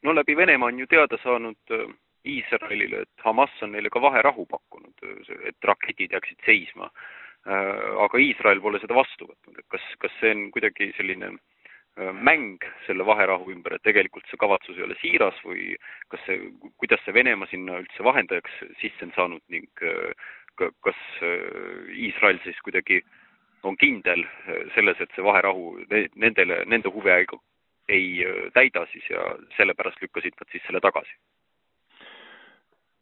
no 0.03 0.15
läbi 0.15 0.35
Venemaa 0.37 0.67
on 0.67 0.79
ju 0.79 0.87
teada 0.87 1.17
saanud 1.23 1.75
äh, 1.77 1.87
Iisraelile, 2.27 3.01
et 3.01 3.23
Hamas 3.25 3.63
on 3.63 3.71
neile 3.71 3.89
ka 3.89 4.01
vaherahu 4.01 4.45
pakkunud, 4.45 5.07
et 5.49 5.65
raketid 5.65 6.11
jääksid 6.11 6.43
seisma. 6.45 6.91
Äh, 7.47 7.95
aga 8.03 8.19
Iisrael 8.19 8.61
pole 8.61 8.77
seda 8.83 8.93
vastu 8.93 9.25
võtnud, 9.25 9.57
et 9.57 9.65
kas, 9.71 9.87
kas 10.03 10.19
see 10.19 10.35
on 10.35 10.43
kuidagi 10.53 10.91
selline 10.99 11.31
äh, 11.31 11.39
Äh, 11.41 11.50
mäng 11.97 12.63
selle 12.85 13.05
vaherahu 13.05 13.51
ümber, 13.51 13.75
et 13.75 13.83
tegelikult 13.83 14.27
see 14.29 14.39
kavatsus 14.39 14.77
ei 14.77 14.85
ole 14.85 14.95
siiras 15.01 15.39
või 15.43 15.73
kas 16.11 16.21
see, 16.25 16.37
kuidas 16.79 17.01
see 17.05 17.13
Venemaa 17.13 17.49
sinna 17.51 17.81
üldse 17.81 18.03
vahendajaks 18.03 18.61
sisse 18.79 19.05
on 19.05 19.11
saanud 19.15 19.43
ning 19.51 19.67
äh, 19.83 20.13
kas 20.55 21.01
äh, 21.25 21.91
Iisrael 21.91 22.39
siis 22.45 22.59
kuidagi 22.63 23.01
on 23.63 23.75
kindel 23.77 24.23
selles, 24.75 24.99
et 25.03 25.11
see 25.15 25.23
vaherahu 25.25 25.75
nendele, 26.15 26.63
nende 26.65 26.89
huve 26.89 27.13
ei, 27.13 27.27
ei 27.91 28.07
täida 28.55 28.87
siis 28.93 29.05
ja 29.11 29.21
sellepärast 29.57 30.01
lükkasid 30.01 30.39
nad 30.39 30.49
siis 30.49 30.63
selle 30.65 30.81
tagasi? 30.81 31.13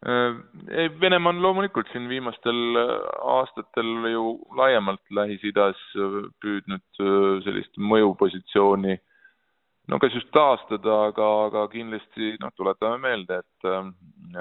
Äh, 0.07 0.35
ei, 0.71 0.89
Venemaa 1.01 1.33
on 1.33 1.41
loomulikult 1.41 1.89
siin 1.91 2.05
viimastel 2.07 2.59
äh, 2.79 2.91
aastatel 3.33 3.89
ju 4.07 4.29
laiemalt 4.55 5.01
Lähis-Idas 5.11 5.81
äh, 5.99 6.13
püüdnud 6.39 7.01
sellist 7.43 7.75
mõjupositsiooni 7.75 8.95
no 9.91 9.99
kas 9.99 10.15
just 10.15 10.31
taastada, 10.31 10.95
aga, 11.09 11.27
aga 11.49 11.65
kindlasti 11.73 12.31
noh, 12.39 12.55
tuletame 12.55 13.01
meelde, 13.09 13.41
et 13.43 13.69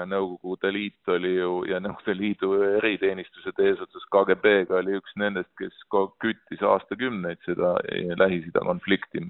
Nõukogude 0.07 0.71
Liit 0.71 1.11
oli 1.11 1.33
ju 1.35 1.51
ja 1.67 1.81
Nõukogude 1.83 2.15
Liidu 2.21 2.53
eriteenistused 2.77 3.59
eesotsas 3.59 4.07
KGB-ga 4.15 4.79
oli 4.79 4.95
üks 5.01 5.17
nendest, 5.19 5.51
kes 5.59 5.75
küttis 6.23 6.63
aastakümneid 6.63 7.43
seda 7.49 7.75
Lähis-Ida 8.21 8.63
konflikti 8.63 9.25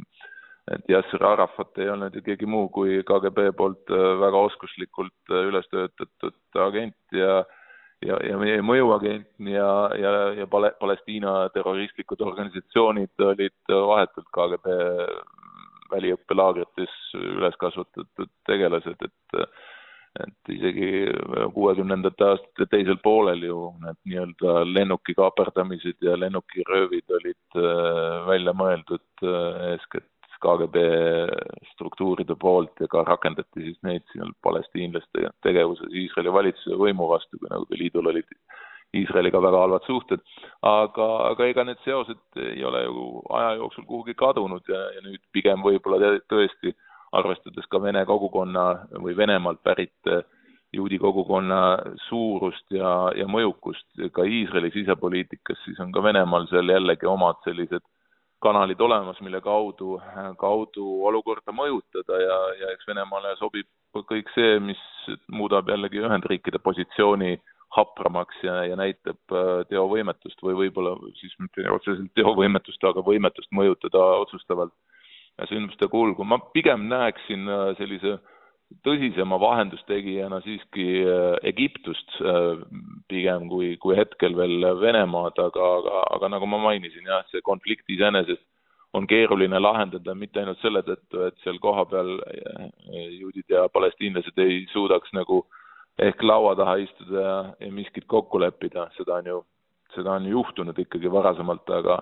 et 0.75 0.91
Yasser 0.91 1.23
Arafat 1.25 1.79
ei 1.81 1.89
olnud 1.89 2.15
ju 2.15 2.21
keegi 2.25 2.49
muu 2.49 2.67
kui 2.73 2.99
KGB 3.07 3.49
poolt 3.57 3.93
äh, 3.93 4.11
väga 4.21 4.43
oskuslikult 4.49 5.33
äh, 5.33 5.47
üles 5.49 5.69
töötatud 5.73 6.61
agent 6.67 7.17
ja 7.17 7.43
ja, 8.05 8.19
ja 8.23 8.37
meie 8.39 8.61
mõjuagent 8.63 9.27
ja, 9.51 9.71
ja, 9.99 10.11
ja 10.37 10.47
Pale-, 10.47 10.75
Palestiina 10.79 11.33
terroristlikud 11.55 12.21
organisatsioonid 12.23 13.25
olid 13.31 13.73
vahetult 13.91 14.29
KGB 14.35 14.77
väliõppelaagrites 15.89 16.95
üles 17.17 17.57
kasvatatud 17.59 18.31
tegelased, 18.47 19.03
et 19.09 19.43
et 20.19 20.49
isegi 20.51 20.87
kuuekümnendate 21.53 22.25
aastate 22.25 22.65
teisel 22.71 22.97
poolel 23.03 23.43
ju 23.45 23.59
need 23.83 23.97
nii-öelda 24.09 24.63
lennuki 24.65 25.13
kaaperdamised 25.15 26.01
ja 26.01 26.15
lennukiröövid 26.17 27.13
olid 27.19 27.59
äh, 27.61 28.15
välja 28.27 28.55
mõeldud 28.57 29.27
eeskätt 29.69 30.09
KGB 30.43 30.81
struktuuride 31.73 32.35
poolt 32.39 32.79
ja 32.79 32.87
ka 32.91 33.03
rakendati 33.07 33.65
siis 33.65 33.77
neid 33.83 34.05
seal 34.13 34.31
palestiinlaste 34.45 35.31
tegevuses 35.45 35.93
Iisraeli 36.03 36.33
valitsuse 36.33 36.79
võimu 36.79 37.09
vastu, 37.11 37.37
kui 37.37 37.51
Nõukogude 37.51 37.81
Liidul 37.81 38.11
olid 38.13 38.35
Iisraeliga 38.95 39.41
väga 39.41 39.61
halvad 39.63 39.85
suhted. 39.85 40.21
aga, 40.65 41.07
aga 41.29 41.45
ega 41.45 41.63
need 41.63 41.81
seosed 41.85 42.41
ei 42.41 42.63
ole 42.65 42.83
ju 42.83 43.03
aja 43.37 43.53
jooksul 43.61 43.85
kuhugi 43.85 44.15
kadunud 44.17 44.65
ja, 44.67 44.81
ja 44.95 45.03
nüüd 45.05 45.21
pigem 45.31 45.61
võib-olla 45.65 46.17
tõesti, 46.31 46.73
arvestades 47.11 47.69
ka 47.69 47.81
vene 47.81 48.05
kogukonna 48.05 48.65
või 49.03 49.15
Venemaalt 49.17 49.61
pärit 49.63 50.11
juudi 50.73 50.99
kogukonna 51.01 51.61
suurust 52.07 52.65
ja, 52.73 53.11
ja 53.17 53.25
mõjukust 53.27 54.09
ka 54.13 54.25
Iisraeli 54.25 54.71
sisepoliitikas, 54.73 55.61
siis 55.65 55.79
on 55.79 55.93
ka 55.93 56.03
Venemaal 56.03 56.47
seal 56.49 56.69
jällegi 56.69 57.09
omad 57.09 57.41
sellised 57.45 57.85
kanalid 58.43 58.79
olemas, 58.81 59.19
mille 59.21 59.41
kaudu, 59.41 59.97
kaudu 60.39 60.87
olukorda 61.09 61.53
mõjutada 61.55 62.19
ja, 62.21 62.37
ja 62.61 62.73
eks 62.73 62.87
Venemaale 62.87 63.35
sobib 63.39 63.67
kõik 64.09 64.29
see, 64.35 64.59
mis 64.63 64.81
muudab 65.31 65.69
jällegi 65.69 66.01
Ühendriikide 66.03 66.61
positsiooni 66.63 67.39
hapramaks 67.75 68.37
ja, 68.43 68.63
ja 68.65 68.77
näitab 68.79 69.33
äh, 69.33 69.49
teovõimetust 69.69 70.41
või 70.45 70.55
võib-olla 70.63 70.95
siis 71.19 71.35
mitte 71.41 71.65
otseselt 71.69 72.13
teovõimetust, 72.17 72.83
aga 72.83 73.03
võimetust 73.05 73.51
mõjutada 73.53 74.01
otsustavalt 74.23 74.73
sündmuste 75.49 75.87
kulgu. 75.87 76.23
ma 76.23 76.39
pigem 76.53 76.87
näeksin 76.89 77.45
äh, 77.47 77.65
sellise 77.77 78.17
tõsisema 78.85 79.39
vahendustegijana 79.41 80.41
siiski 80.45 80.87
äh, 81.01 81.39
Egiptust 81.51 82.19
pigem 83.09 83.49
kui, 83.49 83.73
kui 83.81 83.97
hetkel 83.97 84.35
veel 84.37 84.65
Venemaad, 84.81 85.39
aga, 85.41 85.71
aga, 85.79 86.03
aga 86.17 86.31
nagu 86.35 86.49
ma 86.49 86.61
mainisin, 86.69 87.07
jah, 87.09 87.25
see 87.31 87.41
konflikt 87.45 87.89
iseenesest 87.89 88.45
on 88.93 89.05
keeruline 89.05 89.59
lahendada 89.61 90.15
mitte 90.17 90.41
ainult 90.41 90.61
selle 90.63 90.81
tõttu, 90.81 91.21
et 91.27 91.35
seal 91.43 91.59
kohapeal 91.61 92.15
juudid 93.19 93.45
ja 93.53 93.67
palestiinlased 93.69 94.37
ei 94.41 94.63
suudaks 94.73 95.13
nagu 95.13 95.43
äh, 95.43 95.59
ehk 95.99 96.23
laua 96.23 96.55
taha 96.55 96.77
istuda 96.83 97.21
ja, 97.21 97.35
ja 97.59 97.71
miskit 97.75 98.07
kokku 98.07 98.39
leppida, 98.41 98.87
seda 98.97 99.19
on 99.19 99.29
ju, 99.31 99.41
seda 99.95 100.15
on 100.15 100.27
juhtunud 100.29 100.77
ikkagi 100.85 101.11
varasemalt, 101.11 101.67
aga 101.79 101.99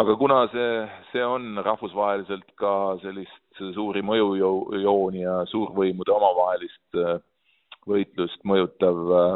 aga 0.00 0.16
kuna 0.18 0.40
see, 0.54 0.68
see 1.12 1.24
on 1.24 1.60
rahvusvaheliselt 1.64 2.54
ka 2.60 2.72
sellist 3.02 3.41
suuri 3.58 4.02
mõjujooni 4.04 5.24
ja 5.24 5.42
suurvõimude 5.50 6.12
omavahelist 6.14 6.98
äh, 6.98 7.20
võitlust 7.88 8.42
mõjutav 8.48 9.12
äh, 9.18 9.34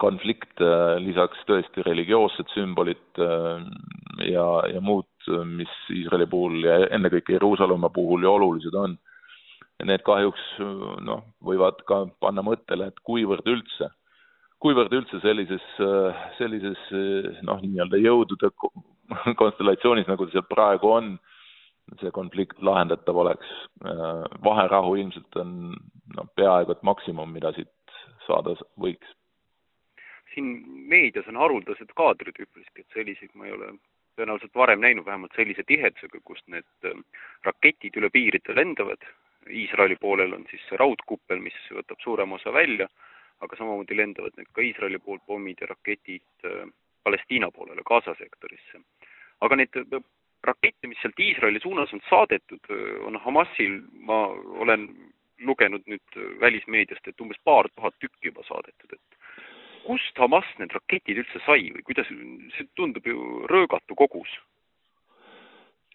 konflikt, 0.00 0.60
äh, 0.62 0.96
lisaks 1.02 1.40
tõesti 1.48 1.84
religioossed 1.86 2.50
sümbolid 2.54 3.20
ja, 3.20 4.46
ja 4.70 4.80
muud, 4.80 5.08
mis 5.48 5.72
Iisraeli 5.92 6.26
puhul 6.30 6.64
ja 6.64 6.82
ennekõike 6.96 7.36
Jeruusalemma 7.36 7.90
puhul 7.94 8.24
ju 8.24 8.34
olulised 8.34 8.76
on. 8.76 8.98
Need 9.80 10.02
kahjuks 10.04 10.42
noh, 11.06 11.22
võivad 11.40 11.78
ka 11.88 12.02
panna 12.20 12.44
mõttele, 12.44 12.90
et 12.90 12.98
kuivõrd 13.00 13.46
üldse, 13.48 13.88
kuivõrd 14.60 14.92
üldse 14.92 15.22
sellises, 15.22 15.64
sellises 16.36 16.82
noh, 17.48 17.62
nii-öelda 17.64 17.96
jõudude 18.02 18.50
konstellatsioonis, 19.40 20.08
nagu 20.10 20.26
ta 20.28 20.36
seal 20.36 20.44
praegu 20.52 20.92
on, 20.92 21.14
see 22.00 22.10
konflikt 22.14 22.62
lahendatav 22.62 23.16
oleks. 23.16 23.46
vaherahu 24.44 24.94
ilmselt 24.96 25.36
on 25.36 25.54
noh, 26.16 26.28
peaaegu 26.36 26.72
et 26.72 26.82
maksimum, 26.82 27.32
mida 27.32 27.52
siit 27.56 27.96
saada 28.26 28.54
võiks. 28.80 29.16
siin 30.34 30.50
meedias 30.88 31.26
on 31.28 31.36
haruldased 31.36 31.90
kaadrid 31.98 32.36
üpriski, 32.38 32.84
et 32.84 32.94
selliseid 32.94 33.34
ma 33.34 33.48
ei 33.48 33.56
ole 33.56 33.72
tõenäoliselt 34.16 34.54
varem 34.54 34.80
näinud, 34.80 35.06
vähemalt 35.06 35.34
sellise 35.34 35.64
tihedusega, 35.66 36.20
kus 36.24 36.42
need 36.46 36.92
raketid 37.46 37.96
üle 37.98 38.10
piiride 38.14 38.54
lendavad 38.54 39.02
Iisraeli 39.48 39.96
poolel 39.96 40.32
on 40.32 40.44
siis 40.50 40.62
see 40.68 40.78
raudkuppel, 40.80 41.40
mis 41.42 41.56
võtab 41.72 42.00
suurema 42.04 42.36
osa 42.36 42.52
välja, 42.52 42.86
aga 43.40 43.56
samamoodi 43.56 43.96
lendavad 43.96 44.36
need 44.36 44.50
ka 44.52 44.64
Iisraeli 44.64 45.00
poolt 45.00 45.24
pommid 45.26 45.62
ja 45.62 45.70
raketid 45.70 46.48
äh, 46.48 46.66
Palestiina 47.04 47.50
poolele, 47.50 47.82
Gaza 47.86 48.14
sektorisse. 48.18 48.82
aga 49.40 49.56
neid 49.56 49.80
äh, 49.80 50.02
rakette, 50.46 50.88
mis 50.88 50.98
sealt 51.02 51.18
Iisraeli 51.20 51.60
suunas 51.62 51.92
on 51.96 52.02
saadetud, 52.08 52.70
on 53.06 53.18
Hamasil, 53.24 53.80
ma 54.06 54.26
olen 54.64 54.88
lugenud 55.46 55.84
nüüd 55.88 56.20
välismeediast, 56.40 57.06
et 57.08 57.20
umbes 57.20 57.40
paar 57.44 57.68
tuhat 57.74 57.96
tükki 58.00 58.28
juba 58.28 58.44
saadetud, 58.48 58.92
et 58.96 59.18
kust 59.86 60.20
Hamas 60.20 60.48
need 60.60 60.72
raketid 60.76 61.22
üldse 61.22 61.42
sai 61.46 61.70
või 61.74 61.84
kuidas, 61.86 62.08
see 62.56 62.68
tundub 62.76 63.06
ju 63.06 63.46
röögatu 63.50 63.96
kogus. 63.98 64.32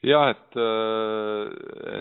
Jah, 0.06 0.36
et, 0.36 0.58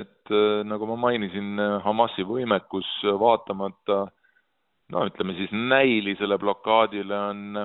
et 0.01 0.33
nagu 0.69 0.89
ma 0.91 0.97
mainisin, 1.07 1.57
Hamasi 1.85 2.27
võimekus 2.29 2.89
vaatamata 3.21 4.05
no 4.93 5.07
ütleme 5.09 5.37
siis 5.39 5.53
näilisele 5.53 6.39
blokaadile 6.41 7.21
on, 7.31 7.63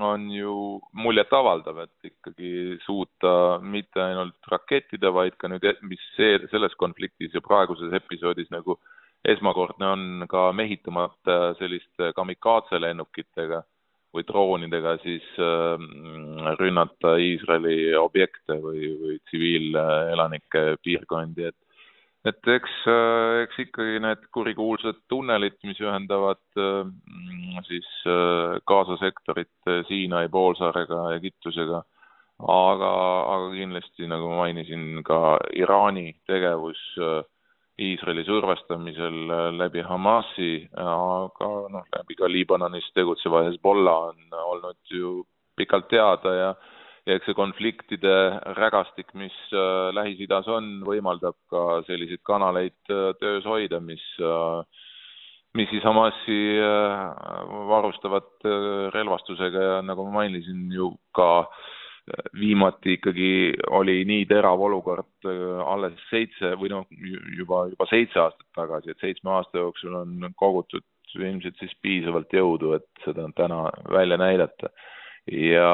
on 0.00 0.26
ju 0.30 0.80
muljetavaldav, 0.92 1.78
et 1.86 2.10
ikkagi 2.10 2.76
suuta 2.84 3.58
mitte 3.62 4.02
ainult 4.02 4.50
rakettide, 4.52 5.08
vaid 5.12 5.38
ka 5.40 5.48
nüüd, 5.48 5.64
mis 5.88 6.02
see, 6.16 6.38
selles 6.52 6.76
konfliktis 6.80 7.34
ja 7.34 7.40
praeguses 7.44 7.94
episoodis 7.96 8.50
nagu 8.52 8.78
esmakordne 9.26 9.88
on 9.88 10.26
ka 10.30 10.50
mehitamata 10.52 11.54
selliste 11.58 12.12
kamikaatselennukitega 12.18 13.62
või 14.14 14.24
droonidega 14.28 14.96
siis 15.02 15.24
äh, 15.42 15.86
rünnata 16.60 17.16
Iisraeli 17.20 17.94
objekte 17.98 18.60
või, 18.62 18.92
või 19.00 19.18
tsiviilelanike 19.24 20.66
piirkondi, 20.84 21.48
et 21.50 21.58
et 22.26 22.50
eks, 22.56 22.76
äh, 22.90 23.42
eks 23.44 23.60
ikkagi 23.66 24.00
need 24.02 24.24
kurikuulsad 24.34 25.02
tunnelid, 25.08 25.58
mis 25.64 25.80
ühendavad 25.82 26.42
äh, 26.60 26.88
siis 27.68 27.90
Gaza 28.66 28.96
sektorit 29.00 29.70
Siinai 29.88 30.26
poolsaarega, 30.32 31.12
Egiptusega, 31.16 31.82
aga, 32.42 32.90
aga 33.34 33.48
kindlasti, 33.54 34.06
nagu 34.10 34.28
ma 34.30 34.42
mainisin, 34.44 35.02
ka 35.06 35.38
Iraani 35.56 36.10
tegevus 36.28 36.82
äh, 37.00 37.22
Iisraeli 37.78 38.24
survestamisel 38.24 39.30
äh, 39.30 39.50
läbi 39.56 39.82
Hamasi, 39.84 40.68
aga 40.76 41.50
noh, 41.72 41.88
läbi 41.96 42.16
ka 42.16 42.28
Liibanonis 42.28 42.88
tegutseva 42.94 43.44
Hezbollah 43.48 44.10
on 44.10 44.38
olnud 44.42 44.80
ju 44.90 45.22
pikalt 45.56 45.88
teada 45.88 46.34
ja 46.34 46.54
ja 47.06 47.16
eks 47.16 47.28
see 47.28 47.38
konfliktide 47.38 48.14
rägastik, 48.58 49.12
mis 49.14 49.36
äh, 49.54 49.92
Lähis-Idas 49.94 50.48
on, 50.50 50.80
võimaldab 50.86 51.38
ka 51.52 51.82
selliseid 51.86 52.24
kanaleid 52.26 52.76
äh, 52.90 53.12
töös 53.20 53.46
hoida, 53.46 53.80
mis 53.80 54.02
mis 55.56 55.70
siis 55.72 55.84
Hamasi 55.88 56.58
varustavad 57.70 58.44
relvastusega 58.92 59.60
ja 59.62 59.76
nagu 59.80 60.04
ma 60.04 60.18
mainisin, 60.18 60.66
ju 60.68 60.90
ka 61.16 61.46
äh, 61.46 61.62
viimati 62.38 62.92
ikkagi 62.96 63.30
oli 63.74 64.04
nii 64.06 64.26
terav 64.30 64.60
olukord 64.62 65.26
äh, 65.26 65.62
alles 65.66 65.96
seitse 66.10 66.52
või 66.60 66.70
noh, 66.70 66.86
juba, 67.36 67.66
juba 67.72 67.88
seitse 67.90 68.20
aastat 68.22 68.46
tagasi, 68.54 68.92
et 68.92 69.02
seitsme 69.02 69.32
aasta 69.34 69.58
jooksul 69.64 69.96
on 70.02 70.28
kogutud 70.38 70.86
ilmselt 71.16 71.56
siis 71.58 71.72
piisavalt 71.82 72.32
jõudu, 72.34 72.74
et 72.76 72.86
seda 73.04 73.24
täna 73.38 73.70
välja 73.88 74.18
näidata. 74.20 74.68
Ja, 75.26 75.72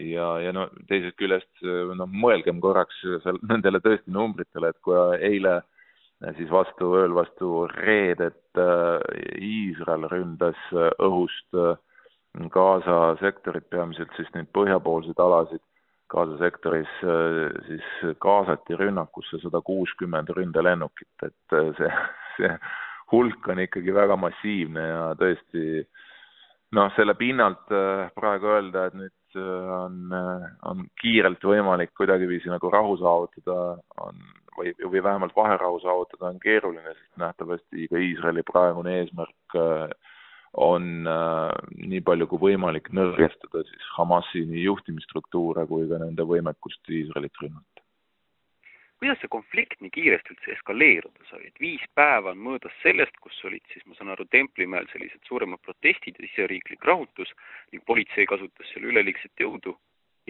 ja, 0.00 0.28
ja 0.40 0.52
no 0.56 0.68
teisest 0.88 1.18
küljest 1.20 1.62
noh, 1.62 2.08
mõelgem 2.08 2.60
korraks 2.62 2.98
seal 3.24 3.40
nendele 3.44 3.82
tõesti 3.84 4.12
numbritele, 4.12 4.72
et 4.72 4.80
kui 4.84 4.96
eile 5.20 5.60
siis 6.38 6.50
vastu, 6.50 6.92
ööl 7.00 7.14
vastu 7.16 7.66
reedet 7.72 8.60
äh, 8.60 9.00
Iisrael 9.42 10.06
ründas 10.12 10.60
õhust 11.02 11.58
äh, 11.58 11.74
Gaza 12.52 13.16
sektorit, 13.20 13.68
peamiselt 13.70 14.12
siis 14.16 14.30
neid 14.36 14.48
põhjapoolseid 14.56 15.18
alasid, 15.20 15.60
Gaza 16.12 16.38
sektoris 16.40 16.92
äh, 17.04 17.50
siis 17.66 18.14
kaasati 18.20 18.76
rünnakusse 18.76 19.40
sada 19.42 19.60
kuuskümmend 19.64 20.32
ründelennukit, 20.36 21.12
et 21.26 21.56
äh, 21.58 21.72
see, 21.78 21.90
see 22.36 22.54
hulk 23.12 23.48
on 23.52 23.60
ikkagi 23.66 23.94
väga 23.96 24.16
massiivne 24.16 24.86
ja 24.86 25.02
tõesti 25.20 25.84
noh, 26.76 26.92
selle 26.96 27.14
pinnalt 27.18 27.72
äh, 27.74 28.06
praegu 28.16 28.52
öelda, 28.56 28.86
et 28.88 28.98
nüüd 28.98 29.40
on, 29.72 30.12
on 30.68 30.82
kiirelt 31.00 31.40
võimalik 31.48 31.94
kuidagiviisi 31.96 32.50
nagu 32.52 32.68
rahu 32.68 32.98
saavutada, 33.00 33.78
on 34.04 34.18
või, 34.58 34.74
või 34.82 35.00
vähemalt 35.00 35.32
vaherahu 35.36 35.78
saavutada, 35.80 36.28
on 36.28 36.40
keeruline, 36.42 36.92
sest 36.92 37.22
nähtavasti 37.22 37.88
ka 37.88 38.02
Iisraeli 38.02 38.44
praegune 38.44 38.98
eesmärk 39.00 39.56
on 40.52 41.06
äh, 41.08 41.50
nii 41.88 42.00
palju 42.04 42.28
kui 42.28 42.40
võimalik 42.50 42.90
nõrgestada 42.92 43.62
siis 43.64 43.84
Hamasi 43.96 44.44
nii 44.48 44.66
juhtimisstruktuure 44.66 45.64
kui 45.68 45.86
ka 45.88 46.00
nende 46.02 46.26
võimekust 46.28 46.92
Iisraelit 46.92 47.40
rünnata. 47.40 47.71
Kuidas 49.02 49.18
see 49.18 49.32
konflikt 49.34 49.80
nii 49.82 49.90
kiiresti 49.90 50.34
üldse 50.36 50.52
eskaleeruda 50.54 51.24
sai, 51.26 51.48
et 51.48 51.56
viis 51.60 51.82
päeva 51.98 52.30
on 52.30 52.42
möödas 52.46 52.74
sellest, 52.84 53.16
kus 53.24 53.40
olid 53.48 53.64
siis, 53.72 53.82
ma 53.86 53.98
saan 53.98 54.12
aru, 54.14 54.28
Templimäel 54.30 54.86
sellised 54.92 55.26
suuremad 55.26 55.58
protestid 55.66 56.20
ja 56.20 56.28
siseriiklik 56.28 56.84
rahutus 56.86 57.32
ning 57.72 57.82
politsei 57.86 58.28
kasutas 58.30 58.70
seal 58.70 58.86
üleliigset 58.92 59.42
jõudu 59.42 59.74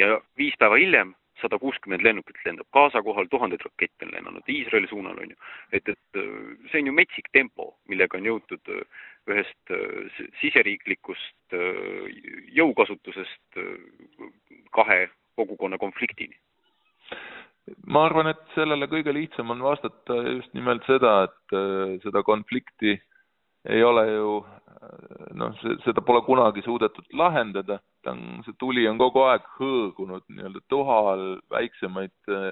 ja 0.01 0.17
viis 0.41 0.57
päeva 0.59 0.81
hiljem 0.81 1.13
sada 1.41 1.59
kuuskümmend 1.59 2.05
lennukit 2.05 2.39
lendab 2.47 2.69
Gaza 2.73 3.03
kohal, 3.05 3.29
tuhanded 3.31 3.61
rakette 3.67 4.07
on 4.07 4.13
lennanud 4.15 4.49
Iisraeli 4.49 4.89
suunal, 4.89 5.19
on 5.21 5.33
ju. 5.35 5.39
et, 5.73 5.89
et 5.89 6.21
äh, 6.21 6.29
see 6.71 6.83
on 6.83 6.91
ju 6.91 6.95
metsik 6.97 7.29
tempo, 7.37 7.73
millega 7.93 8.19
on 8.19 8.29
jõutud 8.31 8.73
äh, 8.73 9.03
ühest 9.33 9.75
äh, 9.75 10.23
siseriiklikust 10.41 11.57
jõukasutusest 12.57 13.61
kahe 14.73 15.03
kogukonna 15.37 15.79
konfliktini. 15.79 16.39
Ma 17.87 18.07
arvan, 18.07 18.33
et 18.33 18.43
sellele 18.57 18.89
kõige 18.91 19.15
lihtsam 19.15 19.51
on 19.55 19.63
vastata 19.65 20.19
just 20.27 20.53
nimelt 20.55 20.85
seda, 20.89 21.29
et 21.29 22.03
seda 22.05 22.23
konflikti 22.27 22.97
ei 23.71 23.83
ole 23.87 24.07
ju 24.11 24.41
noh, 25.39 25.55
see, 25.61 25.77
seda 25.87 26.03
pole 26.05 26.23
kunagi 26.27 26.63
suudetud 26.67 27.07
lahendada, 27.19 27.79
ta 28.05 28.15
on, 28.15 28.43
see 28.47 28.57
tuli 28.61 28.85
on 28.91 28.99
kogu 29.01 29.25
aeg 29.29 29.47
hõõgunud 29.59 30.25
nii-öelda 30.29 30.63
tuha 30.73 30.99
all, 31.13 31.27
väiksemaid 31.53 32.33
äh, 32.33 32.51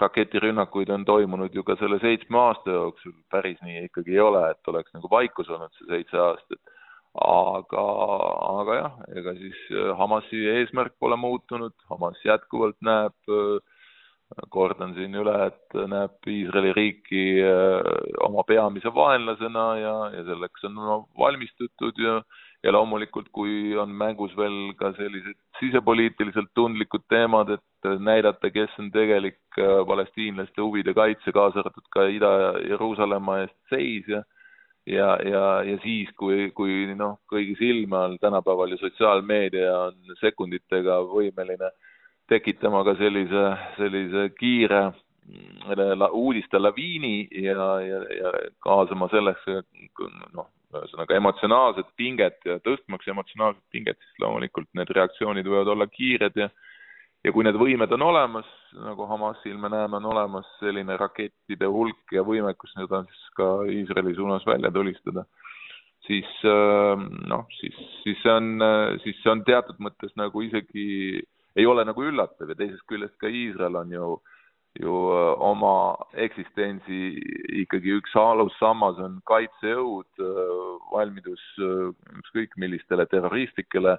raketirünnakuid 0.00 0.90
on 0.94 1.04
toimunud 1.08 1.54
ju 1.54 1.64
ka 1.66 1.76
selle 1.80 1.98
seitsme 2.02 2.38
aasta 2.38 2.76
jooksul, 2.76 3.14
päris 3.32 3.58
nii 3.66 3.86
ikkagi 3.88 4.14
ei 4.14 4.22
ole, 4.22 4.44
et 4.52 4.72
oleks 4.72 4.94
nagu 4.94 5.10
vaikus 5.10 5.50
olnud 5.50 5.74
see 5.78 5.90
seitse 5.92 6.20
aastat. 6.22 6.74
aga, 7.16 7.82
aga 8.60 8.74
jah, 8.76 8.96
ega 9.16 9.32
siis 9.38 9.60
Hamasi 9.96 10.42
eesmärk 10.52 10.98
pole 11.00 11.16
muutunud, 11.16 11.72
Hamas 11.90 12.20
jätkuvalt 12.24 12.76
näeb 12.84 13.32
äh, 13.32 13.75
kordan 14.50 14.94
siin 14.96 15.14
üle, 15.14 15.34
et 15.46 15.76
näeb 15.90 16.28
Iisraeli 16.30 16.72
riiki 16.74 17.22
äh, 17.46 17.86
oma 18.26 18.42
peamise 18.48 18.90
vaenlasena 18.94 19.66
ja, 19.78 19.94
ja 20.16 20.24
selleks 20.26 20.66
on 20.68 20.82
valmistutud 21.18 22.02
ja 22.02 22.20
ja 22.64 22.72
loomulikult, 22.72 23.28
kui 23.36 23.76
on 23.78 23.92
mängus 23.94 24.32
veel 24.34 24.72
ka 24.80 24.88
sellised 24.96 25.36
sisepoliitiliselt 25.60 26.48
tundlikud 26.56 27.04
teemad, 27.12 27.52
et 27.54 27.88
näidata, 28.02 28.50
kes 28.50 28.72
on 28.82 28.88
tegelik 28.90 29.60
äh, 29.60 29.84
palestiinlaste 29.86 30.64
huvide 30.64 30.94
kaitse, 30.96 31.32
kaasa 31.36 31.62
arvatud 31.62 31.86
ka 31.94 32.08
Ida-Jeruusalemma 32.16 33.42
eest 33.44 33.56
seisja, 33.70 34.24
ja, 34.86 35.12
ja, 35.22 35.44
ja 35.68 35.78
siis, 35.84 36.10
kui, 36.18 36.50
kui 36.56 36.96
noh, 36.98 37.20
kõigi 37.30 37.54
silme 37.60 38.00
all 38.00 38.18
tänapäeval 38.22 38.74
ju 38.74 38.80
sotsiaalmeedia 38.82 39.70
on 39.84 40.16
sekunditega 40.18 40.98
võimeline 41.12 41.70
äh, 41.70 41.85
tekitama 42.28 42.82
ka 42.86 42.96
sellise, 42.98 43.44
sellise 43.76 44.28
kiire 44.38 44.82
mm, 44.90 46.04
uudiste 46.10 46.58
laviini 46.58 47.28
ja, 47.30 47.70
ja, 47.82 48.02
ja 48.18 48.32
kaasama 48.64 49.08
sellesse 49.12 49.62
noh, 50.34 50.50
ühesõnaga 50.76 51.16
emotsionaalset 51.16 51.90
pinget 51.96 52.38
ja 52.44 52.58
tõstmaks 52.64 53.08
emotsionaalset 53.12 53.64
pinget, 53.72 53.98
siis 54.02 54.22
loomulikult 54.24 54.68
need 54.74 54.90
reaktsioonid 54.98 55.46
võivad 55.46 55.74
olla 55.76 55.86
kiired 55.90 56.42
ja 56.42 56.50
ja 57.26 57.32
kui 57.34 57.42
need 57.42 57.56
võimed 57.58 57.90
on 57.96 58.04
olemas, 58.06 58.46
nagu 58.78 59.06
Hamasi 59.10 59.54
me 59.58 59.70
näeme, 59.72 59.98
on 59.98 60.04
olemas 60.12 60.46
selline 60.60 60.94
rakettide 61.00 61.66
hulk 61.66 62.14
ja 62.14 62.22
võimekus 62.26 62.74
seda 62.76 63.02
siis 63.08 63.24
ka 63.38 63.48
Iisraeli 63.72 64.14
suunas 64.14 64.46
välja 64.46 64.70
tulistada, 64.70 65.24
siis 66.06 66.28
noh, 67.26 67.46
siis, 67.58 67.78
siis 68.04 68.20
see 68.22 68.30
on, 68.32 68.52
siis 69.02 69.18
see 69.24 69.32
on 69.32 69.42
teatud 69.48 69.80
mõttes 69.82 70.14
nagu 70.20 70.44
isegi 70.46 70.86
ei 71.56 71.66
ole 71.66 71.84
nagu 71.88 72.04
üllatav 72.04 72.52
ja 72.52 72.58
teisest 72.58 72.84
küljest 72.90 73.16
ka 73.20 73.30
Iisrael 73.32 73.76
on 73.82 73.92
ju 73.92 74.08
ju 74.80 74.94
äh, 75.12 75.34
oma 75.40 75.96
eksistentsi 76.12 77.16
ikkagi 77.62 77.96
üks 78.00 78.16
alussammas 78.20 78.98
on 79.02 79.20
kaitsejõud, 79.28 80.08
äh, 80.20 80.66
valmidus 80.92 81.42
äh, 81.60 81.88
ükskõik 82.20 82.56
millistele 82.60 83.06
terroristlikele 83.10 83.96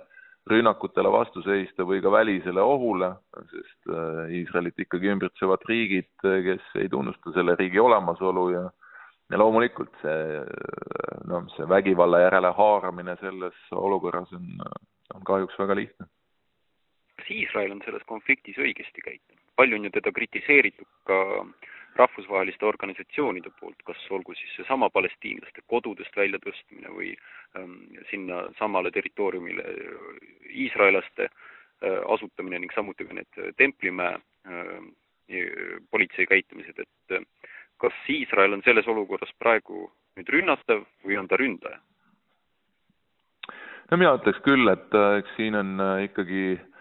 rünnakutele 0.48 1.12
vastu 1.12 1.42
seista 1.44 1.84
või 1.84 2.00
ka 2.00 2.12
välisele 2.14 2.64
ohule, 2.64 3.10
sest 3.52 3.90
Iisraelit 4.32 4.78
ikkagi 4.80 5.10
ümbritsevad 5.12 5.66
riigid, 5.68 6.08
kes 6.24 6.70
ei 6.80 6.88
tunnusta 6.88 7.34
selle 7.36 7.58
riigi 7.60 7.82
olemasolu 7.84 8.46
ja 8.54 8.68
ja 9.28 9.40
loomulikult 9.42 9.92
see 10.00 10.38
noh, 11.28 11.50
see 11.58 11.68
vägivalla 11.68 12.22
järele 12.22 12.54
haaramine 12.56 13.18
selles 13.20 13.58
olukorras 13.76 14.32
on, 14.38 14.54
on 15.18 15.28
kahjuks 15.28 15.60
väga 15.60 15.76
lihtne 15.76 16.08
kas 17.28 17.36
Iisrael 17.36 17.72
on 17.72 17.82
selles 17.86 18.04
konfliktis 18.08 18.58
õigesti 18.58 19.02
käitunud? 19.04 19.42
palju 19.56 19.76
on 19.76 19.86
ju 19.86 19.90
teda 19.90 20.12
kritiseeritud 20.12 20.88
ka 21.04 21.46
rahvusvaheliste 21.98 22.66
organisatsioonide 22.66 23.50
poolt, 23.60 23.80
kas 23.84 23.98
olgu 24.12 24.36
siis 24.38 24.52
seesama 24.56 24.90
palestiinlaste 24.90 25.64
kodudest 25.66 26.16
väljatõstmine 26.16 26.92
või 26.94 27.16
ähm, 27.58 27.74
sinna 28.12 28.44
samale 28.60 28.92
territooriumile 28.92 29.64
iisraellaste 30.50 31.26
äh, 31.26 31.98
asutamine 32.14 32.60
ning 32.60 32.76
samuti 32.76 33.06
ka 33.06 33.18
need 33.18 33.42
Templimäe 33.58 34.14
äh, 34.14 34.78
politsei 35.90 36.30
käitumised, 36.30 36.80
et 36.80 37.18
äh, 37.18 37.26
kas 37.82 37.98
Iisrael 38.10 38.54
on 38.54 38.62
selles 38.64 38.88
olukorras 38.88 39.34
praegu 39.40 39.90
nüüd 40.16 40.30
rünnatav 40.30 40.86
või 41.04 41.18
on 41.18 41.28
ta 41.28 41.42
ründaja? 41.42 41.82
no 43.90 43.98
mina 43.98 44.14
ütleks 44.22 44.46
küll, 44.46 44.70
et 44.70 44.94
äh, 44.94 45.18
eks 45.24 45.38
siin 45.42 45.58
on 45.58 45.80
äh, 45.82 46.04
ikkagi 46.12 46.60
äh, 46.62 46.74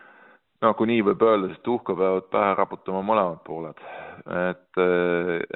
no 0.62 0.72
kui 0.78 0.88
nii 0.90 1.02
võib 1.10 1.24
öelda, 1.26 1.50
siis 1.50 1.62
tuhka 1.64 1.96
peavad 1.96 2.28
pähe 2.32 2.54
raputama 2.58 3.02
mõlemad 3.04 3.42
pooled. 3.46 3.82
et, 4.26 4.80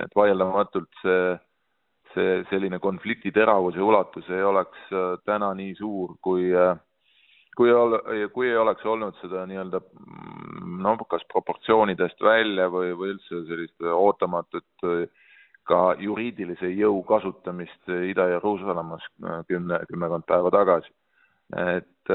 et 0.05 0.17
vaieldamatult 0.17 1.01
see, 1.03 1.39
see 2.15 2.37
selline 2.51 2.79
konflikti 2.79 3.33
teravus 3.33 3.77
ja 3.77 3.85
ulatus 3.85 4.29
ei 4.31 4.45
oleks 4.45 4.93
äh, 4.93 5.17
täna 5.25 5.55
nii 5.55 5.75
suur, 5.79 6.17
kui 6.23 6.53
kui 7.57 7.73
ol-, 7.75 7.99
kui 8.35 8.49
ei 8.49 8.57
oleks 8.57 8.85
olnud 8.87 9.17
seda 9.21 9.45
nii-öelda 9.49 9.81
noh, 10.85 11.03
kas 11.11 11.25
proportsioonidest 11.33 12.23
välja 12.25 12.69
või, 12.73 12.93
või 12.97 13.17
üldse 13.17 13.43
sellist 13.49 13.85
ootamatut 13.85 14.87
ka 15.71 15.81
juriidilise 16.01 16.71
jõu 16.73 17.03
kasutamist 17.07 17.91
Ida-Jeruusalemmas 17.91 19.05
kümne, 19.49 19.81
kümmekond 19.91 20.27
päeva 20.27 20.51
tagasi. 20.55 20.91
et, 21.51 22.13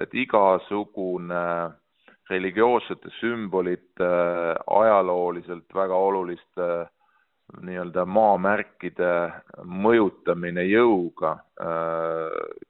et 0.00 0.14
igasugune 0.14 1.42
äh, 1.44 1.72
religioossete 2.30 3.10
sümbolite 3.20 4.08
ajalooliselt 4.66 5.74
väga 5.74 5.94
oluliste 5.94 6.68
nii-öelda 7.60 8.06
maamärkide 8.08 9.10
mõjutamine 9.68 10.64
jõuga, 10.64 11.34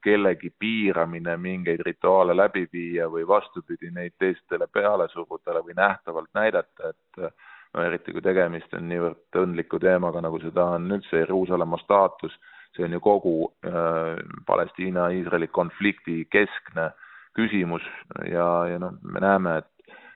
kellegi 0.03 0.51
piiramine 0.59 1.37
mingeid 1.39 1.81
rituaale 1.87 2.35
läbi 2.35 2.65
viia 2.73 3.07
või 3.09 3.23
vastupidi, 3.27 3.91
neid 3.95 4.17
teistele 4.19 4.67
peale 4.67 5.07
suruda 5.13 5.61
või 5.63 5.77
nähtavalt 5.79 6.29
näidata, 6.35 6.91
et 6.91 7.31
no 7.73 7.85
eriti 7.87 8.11
kui 8.11 8.21
tegemist 8.21 8.75
on 8.75 8.89
niivõrd 8.91 9.23
tundliku 9.31 9.79
teemaga, 9.79 10.21
nagu 10.21 10.43
seda 10.43 10.67
on 10.75 10.91
üldse 10.91 11.23
Jeruusalemma 11.23 11.79
staatus, 11.81 12.35
see 12.75 12.83
on 12.85 12.93
ju 12.97 12.99
kogu 12.99 13.35
äh, 13.47 14.19
Palestiina-Iisraeli 14.45 15.47
konflikti 15.55 16.25
keskne 16.31 16.89
äh, 16.91 17.04
küsimus 17.35 17.85
ja, 18.31 18.47
ja 18.71 18.81
noh, 18.81 18.97
me 19.03 19.23
näeme, 19.23 19.57
et 19.61 19.71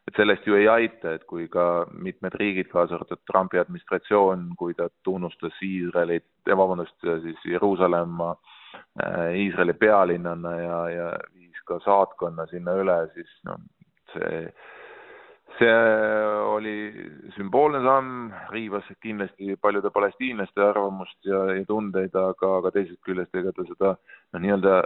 et 0.10 0.18
sellest 0.18 0.48
ju 0.48 0.56
ei 0.58 0.66
aita, 0.68 1.12
et 1.14 1.26
kui 1.30 1.46
ka 1.54 1.86
mitmed 1.94 2.34
riigid, 2.42 2.70
kaasa 2.72 2.96
arvatud 2.98 3.20
Trumpi 3.30 3.60
administratsioon, 3.62 4.48
kui 4.58 4.74
ta 4.74 4.88
tunnustas 5.06 5.60
Iisraelit, 5.62 6.26
vabandust, 6.50 6.96
siis 7.22 7.44
Jeruusalemma 7.46 8.32
äh, 8.34 9.36
Iisraeli 9.44 9.76
pealinnana 9.78 10.56
ja, 10.58 10.80
ja 10.90 11.12
viis 11.36 11.62
ka 11.70 11.78
saatkonna 11.86 12.48
sinna 12.50 12.74
üle, 12.82 12.98
siis 13.14 13.30
noh, 13.46 13.62
see 14.16 14.42
see 15.60 15.72
oli 16.50 16.74
sümboolne 17.36 17.82
samm, 17.84 18.32
riivas 18.54 18.88
kindlasti 19.04 19.58
paljude 19.62 19.92
palestiinlaste 19.94 20.64
arvamust 20.64 21.18
ja, 21.28 21.42
ja 21.58 21.66
tundeid, 21.68 22.16
aga, 22.16 22.52
aga 22.60 22.72
teisest 22.76 23.02
küljest 23.08 23.36
ega 23.36 23.54
ta 23.56 23.66
seda 23.68 23.94
noh, 23.96 24.42
nii-öelda 24.44 24.78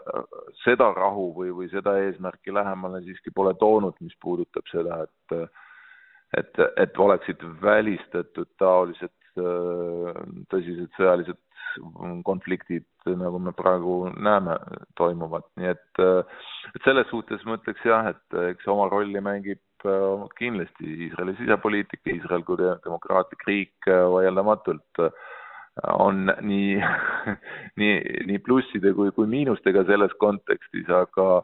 seda 0.64 0.90
rahu 0.98 1.30
või, 1.38 1.54
või 1.60 1.70
seda 1.74 1.96
eesmärki 2.06 2.54
lähemale 2.56 3.04
siiski 3.06 3.34
pole 3.36 3.54
toonud, 3.62 3.98
mis 4.02 4.16
puudutab 4.22 4.70
seda, 4.72 5.04
et 5.06 5.38
et, 6.34 6.62
et 6.82 6.98
oleksid 6.98 7.44
välistatud 7.62 8.50
taolised 8.58 9.14
tõsised 10.50 10.90
sõjalised 10.98 11.38
konfliktid, 12.26 12.86
nagu 13.18 13.40
me 13.42 13.54
praegu 13.58 14.08
näeme, 14.14 14.58
toimuvat, 14.98 15.46
nii 15.58 15.70
et 15.74 16.02
et 16.04 16.82
selles 16.86 17.08
suhtes 17.10 17.46
ma 17.46 17.58
ütleks 17.60 17.86
jah, 17.86 18.10
et 18.14 18.42
eks 18.54 18.68
oma 18.74 18.90
rolli 18.90 19.22
mängib 19.22 19.62
Äh, 19.73 19.73
kindlasti 20.40 20.90
Iisraeli 21.08 21.36
sisepoliitika, 21.38 22.12
Iisrael 22.14 22.44
kui 22.48 22.60
demokraatlik 22.60 23.48
riik 23.48 23.88
äh, 23.90 24.04
vaieldamatult 24.14 25.02
äh, 25.04 25.12
on 26.00 26.30
nii 26.42 26.78
nii, 27.82 27.96
nii 28.30 28.40
plusside 28.46 28.94
kui, 28.94 29.12
kui 29.12 29.28
miinustega 29.28 29.86
selles 29.90 30.14
kontekstis, 30.22 30.90
aga 30.90 31.44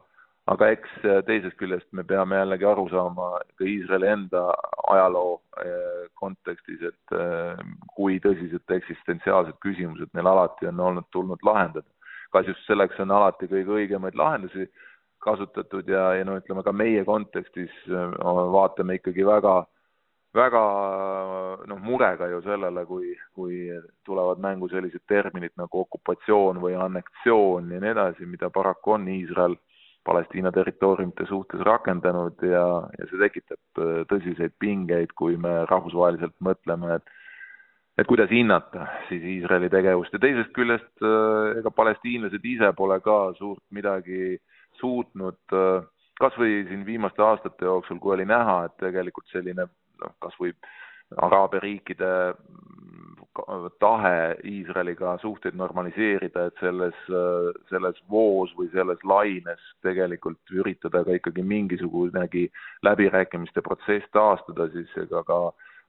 aga 0.50 0.72
eks 0.74 0.94
teisest 1.28 1.60
küljest 1.60 1.86
me 1.94 2.02
peame 2.10 2.40
jällegi 2.40 2.66
aru 2.66 2.88
saama 2.90 3.36
ka 3.60 3.68
Iisraeli 3.70 4.08
enda 4.10 4.48
ajaloo 4.90 5.36
kontekstis, 6.18 6.82
et 6.90 7.14
kui 7.94 8.18
tõsised 8.24 8.74
eksistentsiaalsed 8.80 9.60
küsimused 9.62 10.10
neil 10.18 10.32
alati 10.32 10.72
on 10.72 10.80
olnud 10.88 11.06
tulnud 11.14 11.46
lahendada. 11.46 11.86
kas 12.34 12.48
just 12.48 12.66
selleks 12.66 12.98
on 13.02 13.12
alati 13.12 13.48
kõige 13.50 13.78
õigemaid 13.78 14.18
lahendusi 14.18 14.66
kasutatud 15.24 15.90
ja, 15.90 16.14
ja 16.20 16.26
no 16.26 16.38
ütleme 16.40 16.64
ka 16.64 16.74
meie 16.76 17.04
kontekstis 17.08 17.74
eh, 17.90 18.16
vaatame 18.56 19.00
ikkagi 19.00 19.28
väga 19.28 19.62
väga 20.36 20.62
noh, 21.68 21.80
murega 21.82 22.28
ju 22.30 22.42
sellele, 22.46 22.86
kui, 22.86 23.16
kui 23.34 23.64
tulevad 24.06 24.42
mängu 24.44 24.70
sellised 24.70 25.02
terminid 25.10 25.56
nagu 25.58 25.82
okupatsioon 25.86 26.62
või 26.62 26.76
anneksioon 26.78 27.72
ja 27.74 27.82
nii 27.82 27.94
edasi, 27.96 28.30
mida 28.30 28.52
paraku 28.54 28.98
on 28.98 29.08
Iisrael 29.10 29.58
Palestiina 30.06 30.52
territooriumite 30.52 31.26
suhtes 31.28 31.62
rakendanud 31.66 32.42
ja, 32.46 32.66
ja 32.98 33.08
see 33.10 33.20
tekitab 33.20 33.82
äh, 33.82 34.04
tõsiseid 34.10 34.56
pingeid, 34.62 35.12
kui 35.18 35.36
me 35.38 35.64
rahvusvaheliselt 35.70 36.38
mõtleme, 36.46 37.00
et 37.00 37.16
et 38.00 38.08
kuidas 38.08 38.30
hinnata 38.32 38.86
siis 39.10 39.26
Iisraeli 39.28 39.68
tegevust. 39.70 40.14
Ja 40.16 40.22
teisest 40.24 40.54
küljest 40.56 41.04
äh, 41.04 41.60
ega 41.60 41.74
palestiinlased 41.76 42.46
ise 42.48 42.72
pole 42.78 42.96
ka 43.04 43.18
suurt 43.38 43.64
midagi 43.76 44.38
suutnud, 44.80 45.40
äh, 45.54 45.88
kas 46.20 46.36
või 46.40 46.64
siin 46.68 46.86
viimaste 46.88 47.24
aastate 47.24 47.66
jooksul, 47.66 48.00
kui 48.00 48.18
oli 48.18 48.28
näha, 48.28 48.64
et 48.68 48.78
tegelikult 48.82 49.28
selline 49.32 49.68
noh, 49.68 50.16
kas 50.24 50.36
või 50.40 50.54
Araabia 51.18 51.62
riikide 51.64 52.10
tahe 53.80 54.36
Iisraeliga 54.44 55.18
suhteid 55.22 55.56
normaliseerida, 55.56 56.46
et 56.50 56.60
selles, 56.60 56.98
selles 57.70 58.02
voos 58.10 58.52
või 58.58 58.70
selles 58.74 59.00
laines 59.04 59.62
tegelikult 59.86 60.54
üritada 60.54 61.04
ka 61.06 61.16
ikkagi 61.18 61.44
mingisugunegi 61.44 62.50
läbirääkimiste 62.84 63.62
protsess 63.62 64.10
taastada, 64.14 64.70
siis 64.74 64.92
ega 64.98 65.24
ka 65.24 65.40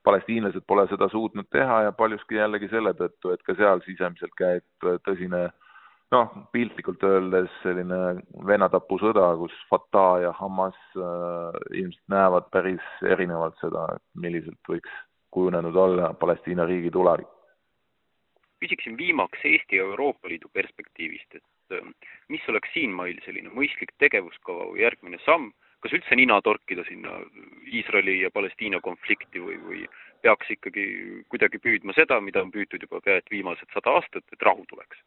palestiinlased 0.04 0.64
pole 0.66 0.86
seda 0.88 1.08
suutnud 1.12 1.48
teha 1.52 1.82
ja 1.88 1.92
paljuski 1.92 2.38
jällegi 2.38 2.70
selle 2.70 2.94
tõttu, 2.96 3.34
et 3.34 3.42
ka 3.42 3.56
seal 3.58 3.82
sisemiselt 3.84 4.36
käib 4.38 4.90
tõsine 5.04 5.48
noh, 6.14 6.30
piltlikult 6.52 7.02
öeldes 7.06 7.50
selline 7.62 7.98
vennatapusõda, 8.46 9.28
kus 9.40 9.54
Fatah 9.70 10.20
ja 10.24 10.32
Hamas 10.38 10.78
äh, 10.96 11.60
ilmselt 11.82 12.14
näevad 12.14 12.48
päris 12.54 12.86
erinevalt 13.06 13.58
seda, 13.62 13.86
milliselt 14.14 14.60
võiks 14.68 14.96
kujunenud 15.30 15.76
olla 15.76 16.14
Palestiina 16.18 16.66
riigi 16.66 16.90
tulevik 16.90 17.28
küsiksin 18.60 18.96
viimaks 18.98 19.40
Eesti 19.44 19.76
ja 19.76 19.82
Euroopa 19.82 20.28
Liidu 20.28 20.48
perspektiivist, 20.52 21.34
et 21.34 21.76
ähm, 21.76 21.94
mis 22.28 22.44
oleks 22.48 22.72
siin 22.74 22.92
meil 22.96 23.20
selline 23.24 23.52
mõistlik 23.56 23.94
tegevuskava 24.02 24.68
või 24.72 24.82
järgmine 24.84 25.20
samm, 25.24 25.50
kas 25.80 25.94
üldse 25.96 26.16
nina 26.18 26.40
torkida 26.44 26.84
sinna 26.88 27.14
Iisraeli 27.72 28.18
ja 28.20 28.30
Palestiina 28.34 28.82
konflikti 28.84 29.40
või, 29.40 29.56
või 29.64 29.86
peaks 30.20 30.52
ikkagi 30.56 30.84
kuidagi 31.32 31.62
püüdma 31.64 31.96
seda, 31.96 32.20
mida 32.20 32.44
on 32.44 32.52
püütud 32.52 32.84
juba 32.84 33.00
pea 33.04 33.16
et 33.22 33.32
viimased 33.32 33.72
sada 33.72 33.96
aastat, 33.96 34.26
et 34.32 34.48
rahu 34.50 34.66
tuleks? 34.68 35.00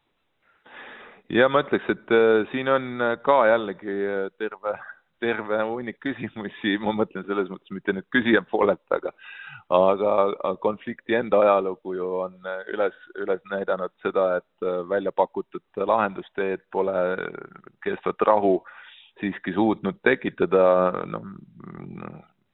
Ja 1.30 1.48
ma 1.50 1.64
ütleks, 1.64 1.88
et 1.90 2.12
äh, 2.16 2.44
siin 2.52 2.72
on 2.72 3.06
ka 3.24 3.44
jällegi 3.52 3.96
äh, 4.10 4.28
terve 4.42 4.78
terve 5.24 5.62
hunnik 5.64 6.02
küsimusi, 6.04 6.76
ma 6.84 6.92
mõtlen 6.98 7.24
selles 7.28 7.48
mõttes 7.48 7.72
mitte 7.72 7.94
nüüd 7.96 8.08
küsija 8.12 8.42
poolelt, 8.50 8.84
aga 8.92 9.14
aga 9.74 10.52
konflikti 10.60 11.16
enda 11.16 11.40
ajalugu 11.46 11.94
ju 11.96 12.10
on 12.26 12.34
üles, 12.74 12.98
üles 13.24 13.40
näidanud 13.52 13.94
seda, 14.04 14.42
et 14.42 14.68
välja 14.90 15.14
pakutud 15.16 15.64
lahendusteed 15.80 16.66
pole 16.76 16.98
kestvat 17.86 18.26
rahu 18.28 18.58
siiski 19.22 19.54
suutnud 19.56 20.02
tekitada, 20.04 20.66
noh, 21.08 21.32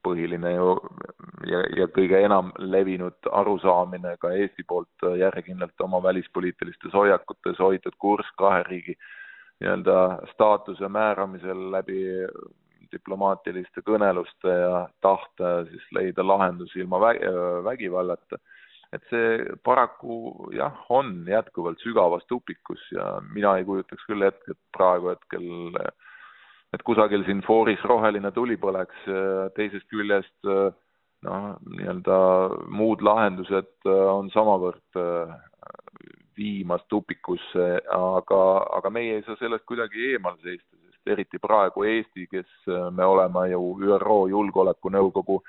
põhiline 0.10 0.52
ju 0.56 0.74
ja, 1.48 1.64
ja 1.78 1.88
kõige 1.96 2.20
enam 2.26 2.52
levinud 2.60 3.32
arusaamine 3.42 4.18
ka 4.22 4.34
Eesti 4.36 4.66
poolt 4.68 5.08
järjekindlalt 5.22 5.88
oma 5.88 6.04
välispoliitilistes 6.04 6.94
hoiakutes 6.94 7.62
hoitud 7.64 7.96
kurss 8.02 8.36
kahe 8.42 8.64
riigi 8.68 8.98
nii-öelda 9.60 9.98
staatuse 10.34 10.88
määramisel 10.88 11.70
läbi 11.72 12.02
diplomaatiliste 12.92 13.84
kõneluste 13.86 14.54
ja 14.54 14.86
tahte 15.02 15.52
siis 15.70 15.86
leida 15.96 16.26
lahendusi 16.26 16.80
ilma 16.80 17.02
vägivallata. 17.66 18.40
et 18.94 19.04
see 19.10 19.44
paraku 19.64 20.50
jah, 20.58 20.74
on 20.90 21.26
jätkuvalt 21.30 21.78
sügavas 21.84 22.24
tupikus 22.26 22.82
ja 22.92 23.20
mina 23.34 23.52
ei 23.58 23.66
kujutaks 23.66 24.08
küll 24.10 24.26
ette, 24.26 24.56
et 24.56 24.58
praegu 24.78 25.12
hetkel 25.12 25.78
et 26.76 26.84
kusagil 26.86 27.26
siin 27.26 27.42
fooris 27.46 27.82
roheline 27.90 28.32
tuli 28.36 28.58
põleks, 28.62 29.08
teisest 29.56 29.88
küljest 29.90 30.50
noh, 30.50 31.48
nii-öelda 31.66 32.18
muud 32.72 33.04
lahendused 33.06 33.90
on 33.90 34.30
samavõrd 34.34 35.00
viimas 36.40 36.86
tupikusse, 36.88 37.68
aga, 37.92 38.42
aga 38.78 38.92
meie 38.94 39.18
ei 39.18 39.26
saa 39.26 39.36
sellest 39.42 39.66
kuidagi 39.68 40.14
eemal 40.14 40.38
seista, 40.44 40.78
sest 40.88 41.14
eriti 41.16 41.42
praegu 41.42 41.84
Eesti, 41.90 42.30
kes 42.32 42.70
me 42.96 43.06
oleme 43.06 43.50
ju 43.52 43.74
ÜRO 43.90 44.20
Julgeolekunõukogu 44.32 45.42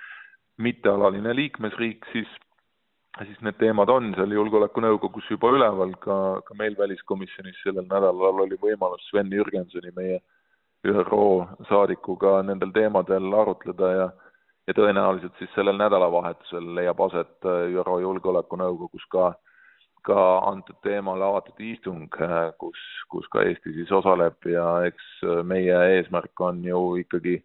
mittealaline 0.61 1.35
liikmesriik, 1.37 2.09
siis 2.12 2.30
siis 3.18 3.40
need 3.44 3.59
teemad 3.59 3.90
on 3.90 4.12
seal 4.16 4.33
Julgeolekunõukogus 4.35 5.30
juba 5.33 5.50
üleval, 5.54 5.94
ka, 6.02 6.16
ka 6.46 6.56
meil 6.59 6.76
väliskomisjonis 6.78 7.59
sellel 7.64 7.88
nädalal 7.90 8.44
oli 8.46 8.59
võimalus 8.61 9.02
Sven 9.11 9.33
Jürgensoni, 9.35 9.90
meie 9.96 10.20
ÜRO 10.87 11.47
saadikuga 11.69 12.43
nendel 12.43 12.73
teemadel 12.73 13.33
arutleda 13.43 13.93
ja 13.93 14.11
ja 14.69 14.75
tõenäoliselt 14.77 15.38
siis 15.38 15.51
sellel 15.55 15.77
nädalavahetusel 15.81 16.75
leiab 16.77 17.01
aset 17.01 17.47
ÜRO 17.75 17.99
Julgeolekunõukogus 18.01 19.07
ka 19.11 19.27
äh, 19.33 19.38
ka 20.07 20.40
antud 20.49 20.79
teemal 20.85 21.23
avatud 21.23 21.61
istung, 21.64 22.09
kus, 22.61 22.81
kus 23.12 23.29
ka 23.33 23.45
Eesti 23.45 23.75
siis 23.77 23.93
osaleb 23.93 24.49
ja 24.49 24.66
eks 24.88 25.07
meie 25.47 25.77
eesmärk 25.97 26.40
on 26.47 26.62
ju 26.64 26.81
ikkagi 27.03 27.40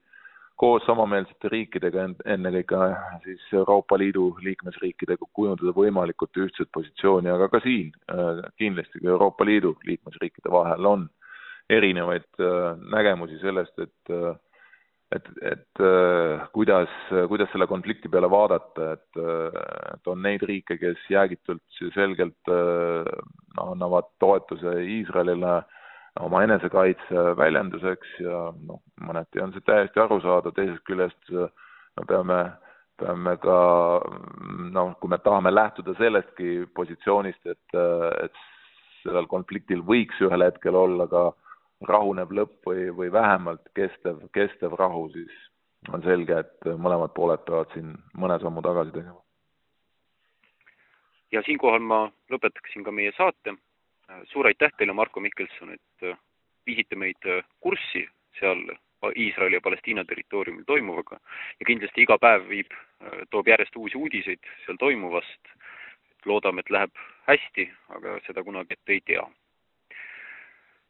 koos 0.59 0.85
samameelsete 0.87 1.51
riikidega, 1.51 2.07
ennekõike 2.31 2.79
siis 3.25 3.43
Euroopa 3.59 3.97
Liidu 3.99 4.29
liikmesriikidega 4.45 5.27
kujundada 5.35 5.75
võimalikult 5.75 6.39
ühtset 6.45 6.71
positsiooni, 6.71 7.31
aga 7.31 7.49
ka 7.51 7.59
siin 7.65 7.91
kindlasti 8.61 9.03
ka 9.03 9.11
Euroopa 9.11 9.47
Liidu 9.47 9.75
liikmesriikide 9.83 10.51
vahel 10.51 10.91
on 10.91 11.09
erinevaid 11.69 12.43
nägemusi 12.91 13.39
sellest, 13.41 13.79
et 13.79 14.15
et, 15.13 15.27
et 15.41 15.81
äh, 15.83 16.47
kuidas, 16.53 16.89
kuidas 17.29 17.49
selle 17.53 17.67
konflikti 17.69 18.09
peale 18.11 18.29
vaadata, 18.31 18.91
et, 18.95 19.21
et 19.93 20.09
on 20.11 20.21
neid 20.25 20.43
riike, 20.47 20.77
kes 20.81 21.01
jäägitult 21.11 21.79
selgelt 21.93 22.51
äh, 22.51 23.09
annavad 23.61 24.09
toetuse 24.23 24.77
Iisraelile 24.97 25.59
oma 26.25 26.43
enesekaitse 26.45 27.25
väljenduseks 27.37 28.19
ja 28.23 28.41
noh, 28.55 28.81
mõneti 29.03 29.43
on 29.43 29.53
see 29.53 29.65
täiesti 29.67 30.01
arusaadav, 30.01 30.55
teisest 30.55 30.83
küljest 30.87 31.33
äh, 31.35 31.51
me 31.99 32.09
peame, 32.09 32.41
peame 32.99 33.37
ka 33.43 33.59
noh, 34.73 34.95
kui 34.99 35.11
me 35.11 35.21
tahame 35.23 35.53
lähtuda 35.53 35.95
sellestki 35.99 36.65
positsioonist, 36.75 37.45
et, 37.45 37.79
et 38.25 38.45
sellel 39.03 39.27
konfliktil 39.29 39.83
võiks 39.85 40.17
ühel 40.23 40.47
hetkel 40.47 40.75
olla 40.79 41.05
ka 41.11 41.27
äh, 41.29 41.41
rahunev 41.81 42.31
lõpp 42.31 42.67
või, 42.67 42.89
või 42.95 43.11
vähemalt 43.11 43.67
kestev, 43.75 44.23
kestev 44.33 44.73
rahu, 44.79 45.09
siis 45.13 45.33
on 45.93 46.03
selge, 46.03 46.39
et 46.39 46.67
mõlemad 46.79 47.13
pooled 47.13 47.43
peavad 47.45 47.73
siin 47.73 47.93
mõne 48.17 48.39
sammu 48.41 48.63
tagasi 48.65 48.91
tegema. 48.95 49.21
ja 51.31 51.41
siinkohal 51.43 51.79
ma 51.83 52.11
lõpetaksin 52.31 52.83
ka 52.83 52.91
meie 52.91 53.11
saate. 53.17 53.55
suur 54.31 54.45
aitäh 54.47 54.71
teile, 54.77 54.93
Marko 54.93 55.19
Mihkelson, 55.19 55.73
et 55.73 56.17
viisite 56.65 56.95
meid 56.95 57.17
kurssi 57.59 58.07
seal 58.39 58.61
Iisraeli 59.17 59.55
ja 59.55 59.61
Palestiina 59.61 60.05
territooriumil 60.05 60.63
toimuvaga 60.65 61.19
ja 61.59 61.65
kindlasti 61.65 62.01
iga 62.01 62.17
päev 62.17 62.47
viib, 62.49 62.71
toob 63.29 63.47
järjest 63.47 63.75
uusi 63.75 63.97
uudiseid 63.97 64.39
seal 64.65 64.77
toimuvast. 64.77 65.41
loodame, 66.25 66.59
et 66.59 66.69
läheb 66.69 66.91
hästi, 67.27 67.71
aga 67.89 68.19
seda 68.25 68.43
kunagi 68.43 68.73
ette 68.73 68.93
ei 68.93 69.01
tea 69.05 69.25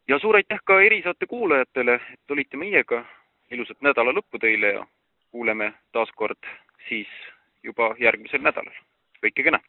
ja 0.07 0.19
suur 0.19 0.35
aitäh 0.35 0.59
ka 0.63 0.81
erisaate 0.81 1.25
kuulajatele, 1.25 1.95
et 2.13 2.31
olite 2.31 2.57
meiega. 2.57 3.05
ilusat 3.51 3.81
nädala 3.81 4.09
lõppu 4.11 4.39
teile 4.41 4.71
ja 4.73 4.85
kuuleme 5.31 5.73
taas 5.91 6.09
kord 6.15 6.47
siis 6.87 7.07
juba 7.63 7.95
järgmisel 7.99 8.41
nädalal. 8.41 8.73
kõike 9.21 9.43
kena! 9.43 9.59